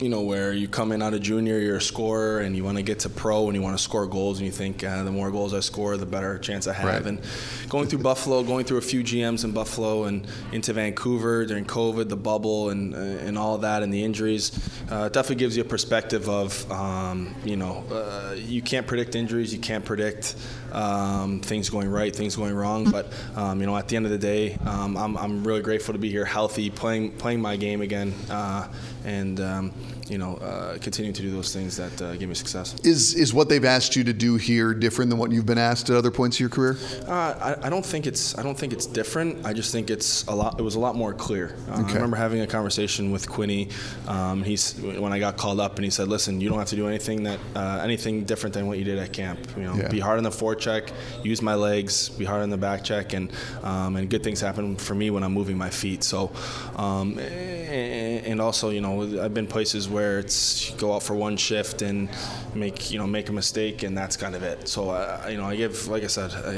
you 0.01 0.09
know, 0.09 0.21
where 0.21 0.53
you 0.53 0.67
come 0.67 0.91
in 0.91 1.01
out 1.01 1.13
of 1.13 1.21
junior, 1.21 1.59
you're 1.59 1.77
a 1.77 1.81
scorer, 1.81 2.39
and 2.39 2.55
you 2.55 2.63
want 2.63 2.77
to 2.77 2.83
get 2.83 2.99
to 2.99 3.09
pro, 3.09 3.47
and 3.47 3.55
you 3.55 3.61
want 3.61 3.77
to 3.77 3.83
score 3.83 4.07
goals, 4.07 4.39
and 4.39 4.45
you 4.45 4.51
think 4.51 4.83
uh, 4.83 5.03
the 5.03 5.11
more 5.11 5.31
goals 5.31 5.53
I 5.53 5.59
score, 5.59 5.97
the 5.97 6.05
better 6.05 6.37
chance 6.39 6.67
I 6.67 6.73
have. 6.73 7.05
Right. 7.05 7.05
And 7.05 7.21
going 7.69 7.87
through 7.87 7.99
Buffalo, 7.99 8.43
going 8.43 8.65
through 8.65 8.77
a 8.77 8.81
few 8.81 9.03
GMs 9.03 9.43
in 9.43 9.51
Buffalo, 9.51 10.05
and 10.05 10.25
into 10.51 10.73
Vancouver 10.73 11.45
during 11.45 11.65
COVID, 11.65 12.09
the 12.09 12.17
bubble, 12.17 12.69
and 12.69 12.95
uh, 12.95 12.97
and 12.97 13.37
all 13.37 13.57
that, 13.59 13.83
and 13.83 13.93
the 13.93 14.03
injuries, 14.03 14.51
uh, 14.89 15.09
definitely 15.09 15.35
gives 15.35 15.57
you 15.57 15.63
a 15.63 15.67
perspective 15.67 16.29
of, 16.29 16.69
um, 16.71 17.35
you 17.43 17.55
know, 17.55 17.83
uh, 17.91 18.35
you 18.35 18.61
can't 18.61 18.87
predict 18.87 19.15
injuries, 19.15 19.53
you 19.53 19.59
can't 19.59 19.85
predict 19.85 20.35
um, 20.71 21.41
things 21.41 21.69
going 21.69 21.89
right, 21.89 22.15
things 22.15 22.35
going 22.35 22.53
wrong, 22.53 22.89
but 22.89 23.11
um, 23.35 23.59
you 23.59 23.65
know, 23.65 23.75
at 23.75 23.87
the 23.87 23.95
end 23.95 24.05
of 24.05 24.11
the 24.11 24.17
day, 24.17 24.57
um, 24.65 24.97
I'm 24.97 25.17
I'm 25.17 25.43
really 25.43 25.61
grateful 25.61 25.93
to 25.93 25.99
be 25.99 26.09
here, 26.09 26.25
healthy, 26.25 26.69
playing 26.69 27.11
playing 27.13 27.41
my 27.41 27.55
game 27.55 27.81
again, 27.81 28.13
uh, 28.29 28.67
and 29.05 29.39
um, 29.39 29.73
you 30.09 30.17
know, 30.17 30.35
uh, 30.37 30.77
continuing 30.79 31.13
to 31.13 31.21
do 31.21 31.31
those 31.31 31.53
things 31.53 31.77
that 31.77 32.01
uh, 32.01 32.15
give 32.15 32.27
me 32.27 32.35
success. 32.35 32.75
Is 32.83 33.13
is 33.13 33.33
what 33.33 33.47
they've 33.47 33.63
asked 33.63 33.95
you 33.95 34.03
to 34.03 34.13
do 34.13 34.35
here 34.35 34.73
different 34.73 35.09
than 35.09 35.19
what 35.19 35.31
you've 35.31 35.45
been 35.45 35.57
asked 35.57 35.89
at 35.89 35.95
other 35.95 36.11
points 36.11 36.37
of 36.37 36.41
your 36.41 36.49
career? 36.49 36.77
Uh, 37.07 37.55
I, 37.61 37.67
I, 37.67 37.69
don't 37.69 37.85
think 37.85 38.07
it's 38.07 38.37
I 38.37 38.43
don't 38.43 38.57
think 38.57 38.73
it's 38.73 38.87
different. 38.87 39.45
I 39.45 39.53
just 39.53 39.71
think 39.71 39.89
it's 39.89 40.25
a 40.25 40.33
lot. 40.33 40.59
It 40.59 40.63
was 40.63 40.75
a 40.75 40.79
lot 40.79 40.95
more 40.95 41.13
clear. 41.13 41.55
Uh, 41.69 41.81
okay. 41.81 41.91
I 41.91 41.93
remember 41.95 42.17
having 42.17 42.41
a 42.41 42.47
conversation 42.47 43.11
with 43.11 43.29
Quinny. 43.29 43.69
Um, 44.07 44.43
he's 44.43 44.79
when 44.79 45.13
I 45.13 45.19
got 45.19 45.37
called 45.37 45.59
up 45.59 45.75
and 45.75 45.85
he 45.85 45.91
said, 45.91 46.07
"Listen, 46.07 46.41
you 46.41 46.49
don't 46.49 46.59
have 46.59 46.69
to 46.69 46.75
do 46.75 46.87
anything 46.87 47.23
that 47.23 47.39
uh, 47.55 47.81
anything 47.83 48.23
different 48.23 48.53
than 48.53 48.67
what 48.67 48.79
you 48.79 48.83
did 48.83 48.97
at 48.97 49.13
camp. 49.13 49.39
You 49.55 49.63
know, 49.63 49.75
yeah. 49.75 49.89
be 49.89 49.99
hard 49.99 50.17
on 50.17 50.23
the 50.23 50.29
forecheck, 50.29 50.91
use 51.23 51.41
my 51.41 51.55
legs, 51.55 52.09
be 52.09 52.25
hard 52.25 52.41
on 52.41 52.49
the 52.49 52.57
back 52.57 52.83
check, 52.83 53.13
and 53.13 53.31
um, 53.63 53.95
and 53.95 54.09
good 54.09 54.23
things 54.23 54.41
happen 54.41 54.75
for 54.75 54.95
me 54.95 55.11
when 55.11 55.23
I'm 55.23 55.33
moving 55.33 55.57
my 55.57 55.69
feet. 55.69 56.03
So, 56.03 56.31
um, 56.75 57.19
and, 57.19 58.08
and 58.25 58.41
also, 58.41 58.69
you 58.69 58.81
know, 58.81 59.21
I've 59.21 59.33
been 59.33 59.47
places 59.47 59.87
where 59.89 60.19
it's 60.19 60.71
go 60.71 60.93
out 60.93 61.03
for 61.03 61.15
one 61.15 61.37
shift 61.37 61.81
and 61.81 62.09
make 62.55 62.91
you 62.91 62.97
know 62.97 63.07
make 63.07 63.29
a 63.29 63.31
mistake 63.31 63.83
and 63.83 63.97
that's 63.97 64.17
kind 64.17 64.35
of 64.35 64.43
it. 64.43 64.67
So 64.67 64.89
uh, 64.89 65.27
you 65.29 65.37
know 65.37 65.45
I 65.45 65.55
give 65.55 65.87
like 65.87 66.03
I 66.03 66.07
said 66.07 66.31
uh, 66.33 66.51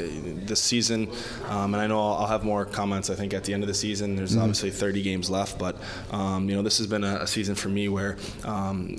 this 0.46 0.62
season, 0.62 1.10
um, 1.48 1.74
and 1.74 1.82
I 1.82 1.88
know 1.88 2.00
I'll, 2.00 2.16
I'll, 2.16 2.28
have 2.28 2.44
more 2.44 2.66
comments 2.66 3.10
I 3.10 3.16
think 3.16 3.34
at 3.34 3.44
the 3.44 3.54
end 3.54 3.64
of 3.64 3.68
the 3.68 3.74
season. 3.74 4.16
There's 4.16 4.32
mm-hmm. 4.32 4.42
obviously 4.42 4.72
30 4.72 5.02
games 5.02 5.30
left, 5.30 5.58
but 5.58 5.78
um, 6.12 6.50
you 6.50 6.56
know 6.56 6.62
this 6.62 6.78
has 6.78 6.88
been 6.88 7.04
a, 7.04 7.16
a 7.18 7.28
season 7.28 7.56
for 7.56 7.70
me 7.70 7.90
where 7.90 8.18
um, 8.46 8.96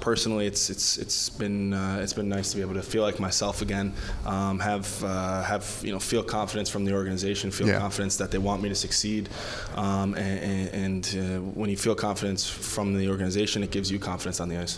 personally 0.00 0.46
it's 0.46 0.70
it's 0.70 0.98
it's 0.98 1.28
been 1.30 1.72
uh, 1.72 1.98
it's 2.02 2.12
been 2.12 2.28
nice 2.28 2.50
to 2.50 2.56
be 2.56 2.62
able 2.62 2.74
to 2.74 2.82
feel 2.82 3.02
like 3.02 3.18
myself 3.18 3.62
again, 3.62 3.92
um, 4.26 4.58
have 4.58 5.02
uh, 5.04 5.42
have 5.42 5.80
you 5.82 5.92
know 5.92 5.98
feel 5.98 6.22
confidence 6.22 6.68
from 6.68 6.84
the 6.84 6.92
organization, 6.92 7.50
feel 7.50 7.68
yeah. 7.68 7.78
confidence 7.78 8.16
that 8.16 8.30
they 8.30 8.38
want 8.38 8.62
me 8.62 8.68
to 8.68 8.74
succeed, 8.74 9.28
um, 9.76 10.14
and, 10.14 10.68
and 10.68 11.16
uh, 11.18 11.40
when 11.54 11.70
you 11.70 11.76
feel 11.76 11.94
confidence 12.04 12.46
from 12.46 12.94
the 12.94 13.08
organization, 13.08 13.62
it 13.62 13.70
gives 13.70 13.90
you 13.90 13.98
confidence 13.98 14.38
on 14.38 14.48
the 14.50 14.58
ice. 14.58 14.76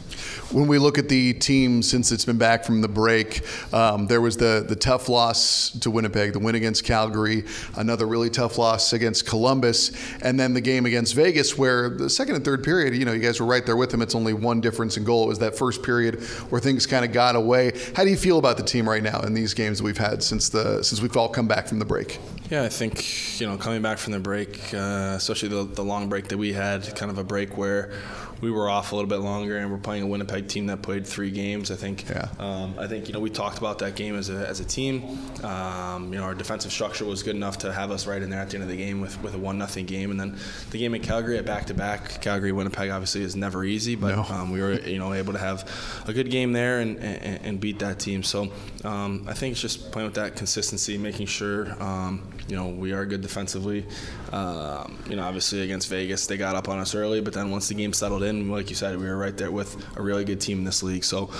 When 0.52 0.68
we 0.68 0.78
look 0.78 0.96
at 0.96 1.08
the 1.08 1.32
team 1.34 1.82
since 1.82 2.12
it's 2.12 2.24
been 2.24 2.38
back 2.38 2.62
from 2.64 2.82
the 2.82 2.88
break, 2.88 3.42
um, 3.74 4.06
there 4.06 4.20
was 4.20 4.36
the 4.36 4.64
the 4.68 4.76
tough 4.76 5.08
loss 5.08 5.70
to 5.80 5.90
Winnipeg, 5.90 6.34
the 6.34 6.38
win 6.38 6.54
against 6.54 6.84
Calgary, 6.84 7.44
another 7.76 8.06
really 8.06 8.30
tough 8.30 8.58
loss 8.58 8.92
against 8.92 9.26
Columbus, 9.26 9.90
and 10.22 10.38
then 10.38 10.54
the 10.54 10.60
game 10.60 10.86
against 10.86 11.16
Vegas, 11.16 11.58
where 11.58 11.88
the 11.90 12.08
second 12.08 12.36
and 12.36 12.44
third 12.44 12.62
period, 12.62 12.94
you 12.94 13.04
know, 13.04 13.12
you 13.12 13.20
guys 13.20 13.40
were 13.40 13.46
right 13.46 13.66
there 13.66 13.76
with 13.76 13.90
them. 13.90 14.02
It's 14.02 14.14
only 14.14 14.32
one 14.32 14.60
difference 14.60 14.96
in 14.96 15.02
goal. 15.02 15.24
It 15.24 15.28
was 15.28 15.40
that 15.40 15.58
first 15.58 15.82
period 15.82 16.22
where 16.50 16.60
things 16.60 16.86
kind 16.86 17.04
of 17.04 17.10
got 17.12 17.34
away. 17.34 17.72
How 17.96 18.04
do 18.04 18.10
you 18.10 18.16
feel 18.16 18.38
about 18.38 18.56
the 18.56 18.62
team 18.62 18.88
right 18.88 19.02
now 19.02 19.18
in 19.22 19.34
these 19.34 19.52
games 19.52 19.78
that 19.78 19.84
we've 19.84 19.98
had 19.98 20.22
since 20.22 20.48
the 20.48 20.84
since 20.84 21.02
we've 21.02 21.16
all 21.16 21.28
come 21.28 21.48
back 21.48 21.66
from 21.66 21.80
the 21.80 21.84
break? 21.84 22.20
Yeah, 22.48 22.62
I 22.62 22.68
think 22.68 23.40
you 23.40 23.46
know 23.48 23.56
coming 23.56 23.82
back 23.82 23.98
from 23.98 24.12
the 24.12 24.20
break, 24.20 24.72
uh, 24.72 25.14
especially 25.16 25.48
the, 25.48 25.64
the 25.64 25.82
long 25.82 26.08
break 26.08 26.28
that 26.28 26.38
we 26.38 26.52
had, 26.52 26.94
kind 26.94 27.10
of 27.10 27.18
a 27.18 27.24
break 27.24 27.56
where 27.56 27.92
we 28.40 28.50
were 28.50 28.68
off 28.68 28.92
a 28.92 28.94
little 28.94 29.08
bit 29.08 29.20
longer, 29.20 29.56
and 29.58 29.70
we're 29.70 29.78
playing 29.78 30.02
a 30.02 30.06
Winnipeg 30.06 30.48
team 30.48 30.66
that 30.66 30.82
played 30.82 31.06
three 31.06 31.30
games. 31.30 31.70
I 31.70 31.76
think. 31.76 32.08
Yeah. 32.08 32.28
Um, 32.38 32.74
I 32.78 32.86
think 32.86 33.08
you 33.08 33.14
know 33.14 33.20
we 33.20 33.30
talked 33.30 33.58
about 33.58 33.78
that 33.78 33.96
game 33.96 34.16
as 34.16 34.28
a, 34.28 34.46
as 34.46 34.60
a 34.60 34.64
team. 34.64 35.18
Um, 35.42 36.12
you 36.12 36.18
know 36.18 36.24
our 36.24 36.34
defensive 36.34 36.72
structure 36.72 37.04
was 37.04 37.22
good 37.22 37.36
enough 37.36 37.58
to 37.58 37.72
have 37.72 37.90
us 37.90 38.06
right 38.06 38.20
in 38.20 38.30
there 38.30 38.40
at 38.40 38.50
the 38.50 38.56
end 38.56 38.64
of 38.64 38.68
the 38.68 38.76
game 38.76 39.00
with, 39.00 39.20
with 39.22 39.34
a 39.34 39.38
one 39.38 39.58
nothing 39.58 39.86
game, 39.86 40.10
and 40.10 40.20
then 40.20 40.36
the 40.70 40.78
game 40.78 40.94
in 40.94 41.02
Calgary 41.02 41.38
at 41.38 41.46
back 41.46 41.66
to 41.66 41.74
back. 41.74 42.20
Calgary 42.20 42.52
Winnipeg 42.52 42.90
obviously 42.90 43.22
is 43.22 43.36
never 43.36 43.64
easy, 43.64 43.94
but 43.94 44.14
no. 44.14 44.22
um, 44.34 44.52
we 44.52 44.60
were 44.60 44.74
you 44.74 44.98
know 44.98 45.14
able 45.14 45.32
to 45.32 45.38
have 45.38 45.68
a 46.06 46.12
good 46.12 46.30
game 46.30 46.52
there 46.52 46.80
and, 46.80 46.98
and, 46.98 47.44
and 47.44 47.60
beat 47.60 47.78
that 47.78 47.98
team. 47.98 48.22
So 48.22 48.52
um, 48.84 49.24
I 49.28 49.32
think 49.32 49.52
it's 49.52 49.60
just 49.60 49.90
playing 49.92 50.08
with 50.08 50.16
that 50.16 50.36
consistency, 50.36 50.98
making 50.98 51.26
sure 51.26 51.70
um, 51.82 52.22
you 52.48 52.56
know 52.56 52.68
we 52.68 52.92
are 52.92 53.06
good 53.06 53.22
defensively. 53.22 53.86
Um, 54.32 54.98
you 55.08 55.16
know 55.16 55.22
obviously 55.22 55.62
against 55.62 55.88
Vegas 55.88 56.26
they 56.26 56.36
got 56.36 56.54
up 56.54 56.68
on 56.68 56.78
us 56.78 56.94
early, 56.94 57.20
but 57.20 57.32
then 57.32 57.50
once 57.50 57.68
the 57.68 57.74
game 57.74 57.92
settled 57.92 58.22
in, 58.26 58.50
like 58.50 58.70
you 58.70 58.76
said, 58.76 58.98
we 58.98 59.06
were 59.06 59.16
right 59.16 59.36
there 59.36 59.50
with 59.50 59.76
a 59.96 60.02
really 60.02 60.24
good 60.24 60.40
team 60.40 60.58
in 60.58 60.64
this 60.64 60.82
league. 60.82 61.04
So 61.04 61.30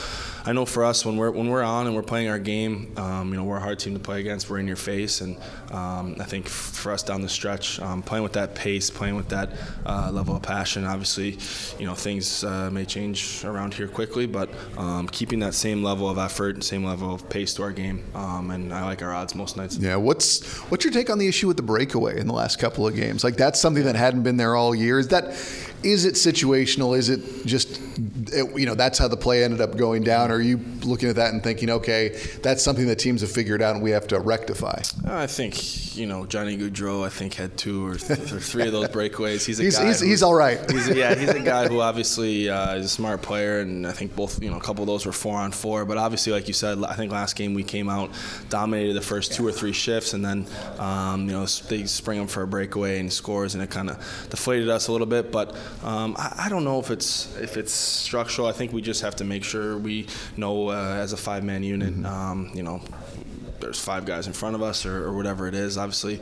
I 0.46 0.52
know 0.52 0.64
for 0.64 0.84
us, 0.84 1.04
when 1.04 1.16
we're 1.16 1.32
when 1.32 1.48
we're 1.48 1.62
on 1.62 1.88
and 1.88 1.96
we're 1.96 2.02
playing 2.02 2.28
our 2.28 2.38
game, 2.38 2.92
um, 2.96 3.30
you 3.30 3.36
know, 3.36 3.44
we're 3.44 3.56
a 3.56 3.60
hard 3.60 3.80
team 3.80 3.94
to 3.94 3.98
play 3.98 4.20
against. 4.20 4.48
We're 4.48 4.58
in 4.58 4.68
your 4.68 4.76
face, 4.76 5.20
and 5.20 5.36
um, 5.72 6.16
I 6.20 6.24
think 6.24 6.48
for 6.48 6.92
us 6.92 7.02
down 7.02 7.20
the 7.20 7.28
stretch, 7.28 7.80
um, 7.80 8.00
playing 8.00 8.22
with 8.22 8.34
that 8.34 8.54
pace, 8.54 8.88
playing 8.88 9.16
with 9.16 9.28
that 9.30 9.50
uh, 9.84 10.10
level 10.12 10.36
of 10.36 10.42
passion. 10.42 10.84
Obviously, 10.84 11.36
you 11.80 11.86
know, 11.86 11.96
things 11.96 12.44
uh, 12.44 12.70
may 12.70 12.84
change 12.84 13.44
around 13.44 13.74
here 13.74 13.88
quickly, 13.88 14.26
but 14.26 14.48
um, 14.78 15.08
keeping 15.08 15.40
that 15.40 15.54
same 15.54 15.82
level 15.82 16.08
of 16.08 16.16
effort, 16.16 16.62
same 16.62 16.84
level 16.84 17.12
of 17.12 17.28
pace 17.28 17.52
to 17.54 17.62
our 17.64 17.72
game, 17.72 18.04
um, 18.14 18.52
and 18.52 18.72
I 18.72 18.84
like 18.84 19.02
our 19.02 19.12
odds 19.12 19.34
most 19.34 19.56
nights. 19.56 19.76
Yeah. 19.78 19.96
What's 19.96 20.46
what's 20.70 20.84
your 20.84 20.92
take 20.92 21.10
on 21.10 21.18
the 21.18 21.26
issue 21.26 21.48
with 21.48 21.56
the 21.56 21.64
breakaway 21.64 22.20
in 22.20 22.28
the 22.28 22.34
last 22.34 22.60
couple 22.60 22.86
of 22.86 22.94
games? 22.94 23.24
Like 23.24 23.36
that's 23.36 23.58
something 23.58 23.84
that 23.84 23.96
hadn't 23.96 24.22
been 24.22 24.36
there 24.36 24.54
all 24.54 24.76
year. 24.76 25.00
Is 25.00 25.08
that 25.08 25.34
is 25.86 26.04
it 26.04 26.14
situational? 26.14 26.96
Is 26.98 27.08
it 27.08 27.46
just, 27.46 27.80
you 27.96 28.66
know, 28.66 28.74
that's 28.74 28.98
how 28.98 29.08
the 29.08 29.16
play 29.16 29.44
ended 29.44 29.60
up 29.60 29.76
going 29.76 30.02
down? 30.02 30.30
Are 30.30 30.40
you 30.40 30.58
looking 30.82 31.08
at 31.08 31.16
that 31.16 31.32
and 31.32 31.42
thinking, 31.42 31.70
okay, 31.70 32.18
that's 32.42 32.62
something 32.62 32.86
that 32.86 32.96
teams 32.96 33.20
have 33.22 33.30
figured 33.30 33.62
out 33.62 33.74
and 33.74 33.82
we 33.82 33.90
have 33.90 34.06
to 34.08 34.20
rectify? 34.20 34.80
I 35.06 35.26
think, 35.26 35.96
you 35.96 36.06
know, 36.06 36.26
Johnny 36.26 36.56
Gaudreau, 36.56 37.04
I 37.04 37.08
think, 37.08 37.34
had 37.34 37.56
two 37.56 37.86
or, 37.86 37.94
th- 37.94 38.32
or 38.32 38.40
three 38.40 38.66
of 38.66 38.72
those 38.72 38.88
breakaways. 38.88 39.46
He's 39.46 39.60
a 39.60 39.62
he's, 39.62 39.78
guy. 39.78 39.86
He's, 39.86 40.00
he's 40.00 40.22
all 40.22 40.34
right. 40.34 40.58
He's 40.70 40.88
yeah, 40.88 41.14
he's 41.14 41.30
a 41.30 41.40
guy 41.40 41.68
who 41.68 41.80
obviously 41.80 42.48
uh, 42.50 42.74
is 42.74 42.86
a 42.86 42.88
smart 42.88 43.22
player, 43.22 43.60
and 43.60 43.86
I 43.86 43.92
think 43.92 44.14
both, 44.14 44.42
you 44.42 44.50
know, 44.50 44.56
a 44.56 44.60
couple 44.60 44.82
of 44.82 44.86
those 44.86 45.06
were 45.06 45.12
four 45.12 45.36
on 45.36 45.52
four. 45.52 45.84
But 45.84 45.98
obviously, 45.98 46.32
like 46.32 46.48
you 46.48 46.54
said, 46.54 46.82
I 46.84 46.94
think 46.94 47.12
last 47.12 47.36
game 47.36 47.54
we 47.54 47.62
came 47.62 47.88
out, 47.88 48.10
dominated 48.48 48.94
the 48.94 49.02
first 49.02 49.32
two 49.32 49.46
or 49.46 49.52
three 49.52 49.72
shifts, 49.72 50.12
and 50.12 50.24
then, 50.24 50.46
um, 50.78 51.26
you 51.26 51.32
know, 51.32 51.46
they 51.46 51.84
spring 51.86 52.20
him 52.20 52.26
for 52.26 52.42
a 52.42 52.46
breakaway 52.46 53.00
and 53.00 53.12
scores, 53.12 53.54
and 53.54 53.62
it 53.62 53.70
kind 53.70 53.90
of 53.90 53.96
deflated 54.30 54.68
us 54.68 54.88
a 54.88 54.92
little 54.92 55.06
bit. 55.06 55.32
But 55.32 55.56
um, 55.82 56.14
I, 56.18 56.44
I, 56.44 56.48
don't 56.48 56.64
know 56.64 56.78
if 56.78 56.90
it's 56.90 57.36
if 57.38 57.56
it's 57.56 57.72
structural. 57.86 58.48
I 58.48 58.52
think 58.52 58.72
we 58.72 58.82
just 58.82 59.02
have 59.02 59.16
to 59.16 59.24
make 59.24 59.44
sure 59.44 59.76
we 59.78 60.06
know 60.36 60.70
uh, 60.70 60.96
as 60.96 61.12
a 61.12 61.16
five 61.16 61.44
man 61.44 61.62
unit, 61.62 61.94
mm-hmm. 61.94 62.06
um, 62.06 62.50
you 62.54 62.62
know, 62.62 62.80
there's 63.60 63.80
five 63.80 64.04
guys 64.04 64.26
in 64.26 64.32
front 64.32 64.54
of 64.54 64.62
us 64.62 64.86
or, 64.86 65.06
or, 65.06 65.12
whatever 65.12 65.48
it 65.48 65.54
is. 65.54 65.78
Obviously, 65.78 66.20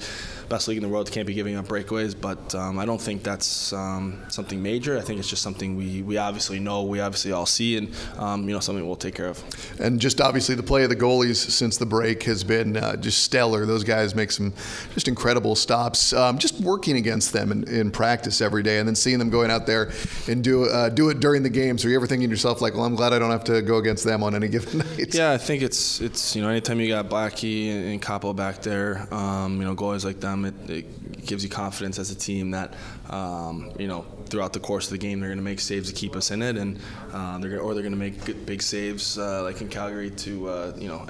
best 0.49 0.69
league 0.69 0.77
in 0.77 0.83
the 0.83 0.89
world 0.89 1.11
can't 1.11 1.27
be 1.27 1.35
giving 1.35 1.57
up 1.57 1.67
breakaways, 1.67 2.15
but 2.19 2.55
um, 2.55 2.79
I 2.79 2.85
don't 2.85 3.01
think 3.01 3.23
that's 3.23 3.73
um, 3.73 4.23
something 4.29 4.63
major. 4.63 4.99
I 4.99 5.01
think 5.01 5.19
it's 5.19 5.29
just 5.29 5.43
something 5.43 5.77
we, 5.77 6.03
we 6.03 6.17
obviously 6.17 6.61
know, 6.61 6.85
we 6.85 7.01
obviously 7.01 7.33
all 7.33 7.47
see, 7.47 7.77
and 7.77 7.91
um, 8.19 8.49
you 8.49 8.55
know 8.55 8.61
something 8.61 8.87
we'll 8.87 8.97
take 8.97 9.15
care 9.15 9.29
of. 9.29 9.43
And 9.81 10.01
just 10.01 10.21
obviously 10.21 10.55
the 10.55 10.63
play 10.63 10.85
of 10.85 10.91
the 10.91 10.97
goalies 10.97 11.37
since 11.37 11.77
the 11.77 11.87
break 11.87 12.23
has 12.25 12.45
been 12.45 12.77
uh, 12.77 12.97
just 12.97 13.23
stellar. 13.23 13.67
Those 13.67 13.85
guys 13.85 14.15
make 14.15 14.31
some 14.31 14.53
just 14.93 15.09
incredible 15.09 15.55
stops. 15.55 16.13
Um, 16.13 16.39
just 16.39 16.61
working 16.61 16.97
against 16.97 17.33
them 17.33 17.53
in, 17.53 17.69
in, 17.69 17.91
practice 17.91 18.41
every 18.41 18.63
day, 18.63 18.79
and 18.79 18.89
then 18.89 18.95
seeing 18.95 19.19
them 19.19 19.31
going 19.31 19.51
out 19.51 19.67
there 19.67 19.93
and 20.29 20.43
do 20.43 20.65
uh, 20.65 20.89
do 20.89 21.11
it 21.11 21.21
during 21.21 21.43
the 21.43 21.51
games. 21.51 21.85
Are 21.85 21.89
you 21.89 21.97
ever 21.97 22.07
thinking 22.07 22.29
to 22.29 22.33
yourself 22.33 22.61
like, 22.61 22.75
well, 22.75 22.85
I'm 22.85 22.95
glad 22.95 23.13
I 23.13 23.19
don't 23.19 23.31
have 23.31 23.45
to 23.45 23.63
go 23.63 23.77
against 23.77 24.05
them 24.05 24.23
on 24.23 24.35
any 24.35 24.49
given 24.49 24.79
night? 24.99 25.15
Yeah, 25.15 25.33
I 25.33 25.39
think 25.39 25.63
it's 25.63 26.01
it's 26.01 26.35
you 26.35 26.43
know 26.43 26.49
anytime 26.49 26.81
you 26.81 26.89
got 26.89 27.09
Blackie 27.25 27.93
and, 27.93 28.03
Kaapo 28.03 28.35
back 28.35 28.63
there, 28.63 29.13
um, 29.13 29.61
you 29.61 29.67
know 29.67 29.75
goalies 29.75 30.05
like 30.05 30.21
them, 30.21 30.45
it, 30.45 30.71
it 30.71 31.27
gives 31.27 31.43
you 31.43 31.51
confidence 31.51 31.99
as 31.99 32.11
a 32.11 32.15
team 32.15 32.51
that 32.51 32.75
um, 33.09 33.73
you 33.79 33.89
know 33.89 34.05
throughout 34.27 34.53
the 34.53 34.61
course 34.61 34.87
of 34.87 34.93
the 34.93 34.99
game 34.99 35.21
they're 35.21 35.29
going 35.29 35.39
to 35.39 35.45
make 35.45 35.61
saves 35.61 35.89
to 35.89 35.95
keep 35.95 36.17
us 36.17 36.31
in 36.31 36.43
it, 36.43 36.57
and 36.57 36.79
uh, 37.13 37.39
they're 37.39 37.51
gonna, 37.51 37.63
or 37.63 37.75
they're 37.75 37.83
going 37.83 37.93
to 37.93 37.99
make 37.99 38.47
big 38.47 38.63
saves 38.63 39.19
uh, 39.19 39.43
like 39.43 39.61
in 39.61 39.69
Calgary 39.69 40.11
to 40.11 40.49
uh, 40.49 40.73
you 40.77 40.89
know 40.89 41.07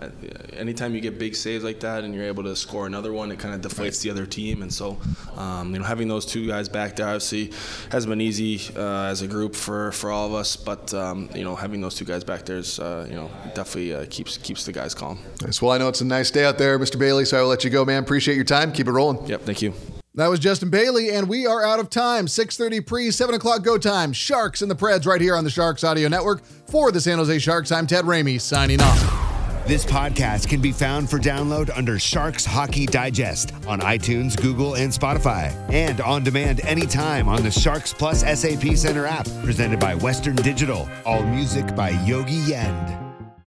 anytime 0.53 0.95
you 0.95 1.01
get 1.01 1.19
big 1.19 1.35
saves 1.35 1.65
like 1.65 1.81
that 1.81 2.05
and 2.05 2.15
you're 2.15 2.25
able 2.25 2.43
to 2.43 2.55
score 2.57 2.87
another 2.87 3.13
one, 3.13 3.31
it 3.31 3.39
kind 3.39 3.55
of 3.55 3.61
deflates 3.61 4.03
the 4.03 4.11
other 4.11 4.27
team, 4.27 4.63
and 4.63 4.73
so 4.73 4.99
um, 5.37 5.73
you 5.73 5.79
know 5.79 5.85
having 5.85 6.09
those 6.09 6.27
two 6.27 6.47
guys 6.47 6.69
back 6.69 6.97
there 6.97 7.07
obviously 7.07 7.53
hasn't 7.91 8.11
been 8.11 8.21
easy 8.21 8.61
uh, 8.77 9.05
as 9.05 9.23
a 9.23 9.27
group 9.27 9.55
for, 9.55 9.93
for 9.93 10.11
all 10.11 10.27
of 10.27 10.35
us, 10.35 10.57
but 10.57 10.93
um, 10.95 11.29
you 11.35 11.45
know 11.45 11.55
having 11.55 11.81
those 11.81 11.95
two 11.95 12.05
guys 12.05 12.25
back 12.25 12.45
there 12.45 12.59
is 12.59 12.79
uh, 12.79 13.07
you 13.09 13.15
know 13.15 13.31
definitely 13.55 13.95
uh, 13.95 14.07
keeps 14.11 14.37
keeps 14.39 14.65
the 14.65 14.73
guys 14.73 14.95
calm. 14.95 15.19
Nice. 15.43 15.61
Well, 15.61 15.73
I 15.73 15.79
know 15.79 15.89
it's 15.89 16.01
a 16.01 16.05
nice 16.05 16.31
day 16.31 16.45
out 16.45 16.59
there, 16.59 16.79
Mr. 16.79 16.99
Bailey, 16.99 17.25
so 17.25 17.39
I 17.39 17.43
will 17.43 17.49
let 17.49 17.65
you 17.65 17.71
go, 17.71 17.85
man. 17.85 18.03
Appreciate 18.03 18.35
your 18.37 18.45
time. 18.45 18.73
Keep 18.73 18.89
it 18.89 18.93
rolling. 18.93 19.27
Yep. 19.27 19.43
Thank 19.43 19.63
you. 19.63 19.75
That 20.17 20.29
was 20.29 20.39
Justin 20.39 20.71
Bailey, 20.71 21.11
and 21.11 21.29
we 21.29 21.45
are 21.45 21.65
out 21.65 21.81
of 21.81 21.91
time. 21.91 22.27
6.30 22.27 22.87
pre, 22.87 23.11
7 23.11 23.35
o'clock 23.35 23.65
go 23.65 23.77
time. 23.77 24.13
Sharks 24.13 24.63
and 24.63 24.71
the 24.71 24.77
Preds 24.77 25.07
right 25.07 25.21
here 25.21 25.35
on 25.35 25.43
the 25.43 25.51
Sharks 25.51 25.83
Audio 25.83 26.09
Network. 26.09 26.45
For 26.45 26.93
the 26.93 27.01
San 27.01 27.19
Jose 27.19 27.41
Sharks, 27.41 27.73
I'm 27.73 27.89
Ted 27.89 28.05
Ramey, 28.05 28.41
signing 28.41 28.81
off. 28.81 29.67
This 29.67 29.85
podcast 29.85 30.49
can 30.49 30.61
be 30.61 30.71
found 30.71 31.11
for 31.11 31.19
download 31.19 31.77
under 31.77 31.99
Sharks 31.99 32.45
Hockey 32.45 32.87
Digest 32.87 33.55
on 33.67 33.81
iTunes, 33.81 34.41
Google, 34.41 34.75
and 34.75 34.93
Spotify, 34.93 35.53
and 35.73 36.01
on 36.03 36.23
demand 36.23 36.61
anytime 36.61 37.29
on 37.29 37.43
the 37.43 37.51
Sharks 37.51 37.93
Plus 37.93 38.21
SAP 38.21 38.77
Center 38.77 39.07
app, 39.07 39.27
presented 39.43 39.81
by 39.81 39.97
Western 39.97 40.37
Digital. 40.37 40.89
All 41.05 41.25
music 41.25 41.75
by 41.75 41.91
Yogi 42.05 42.35
Yend. 42.35 43.04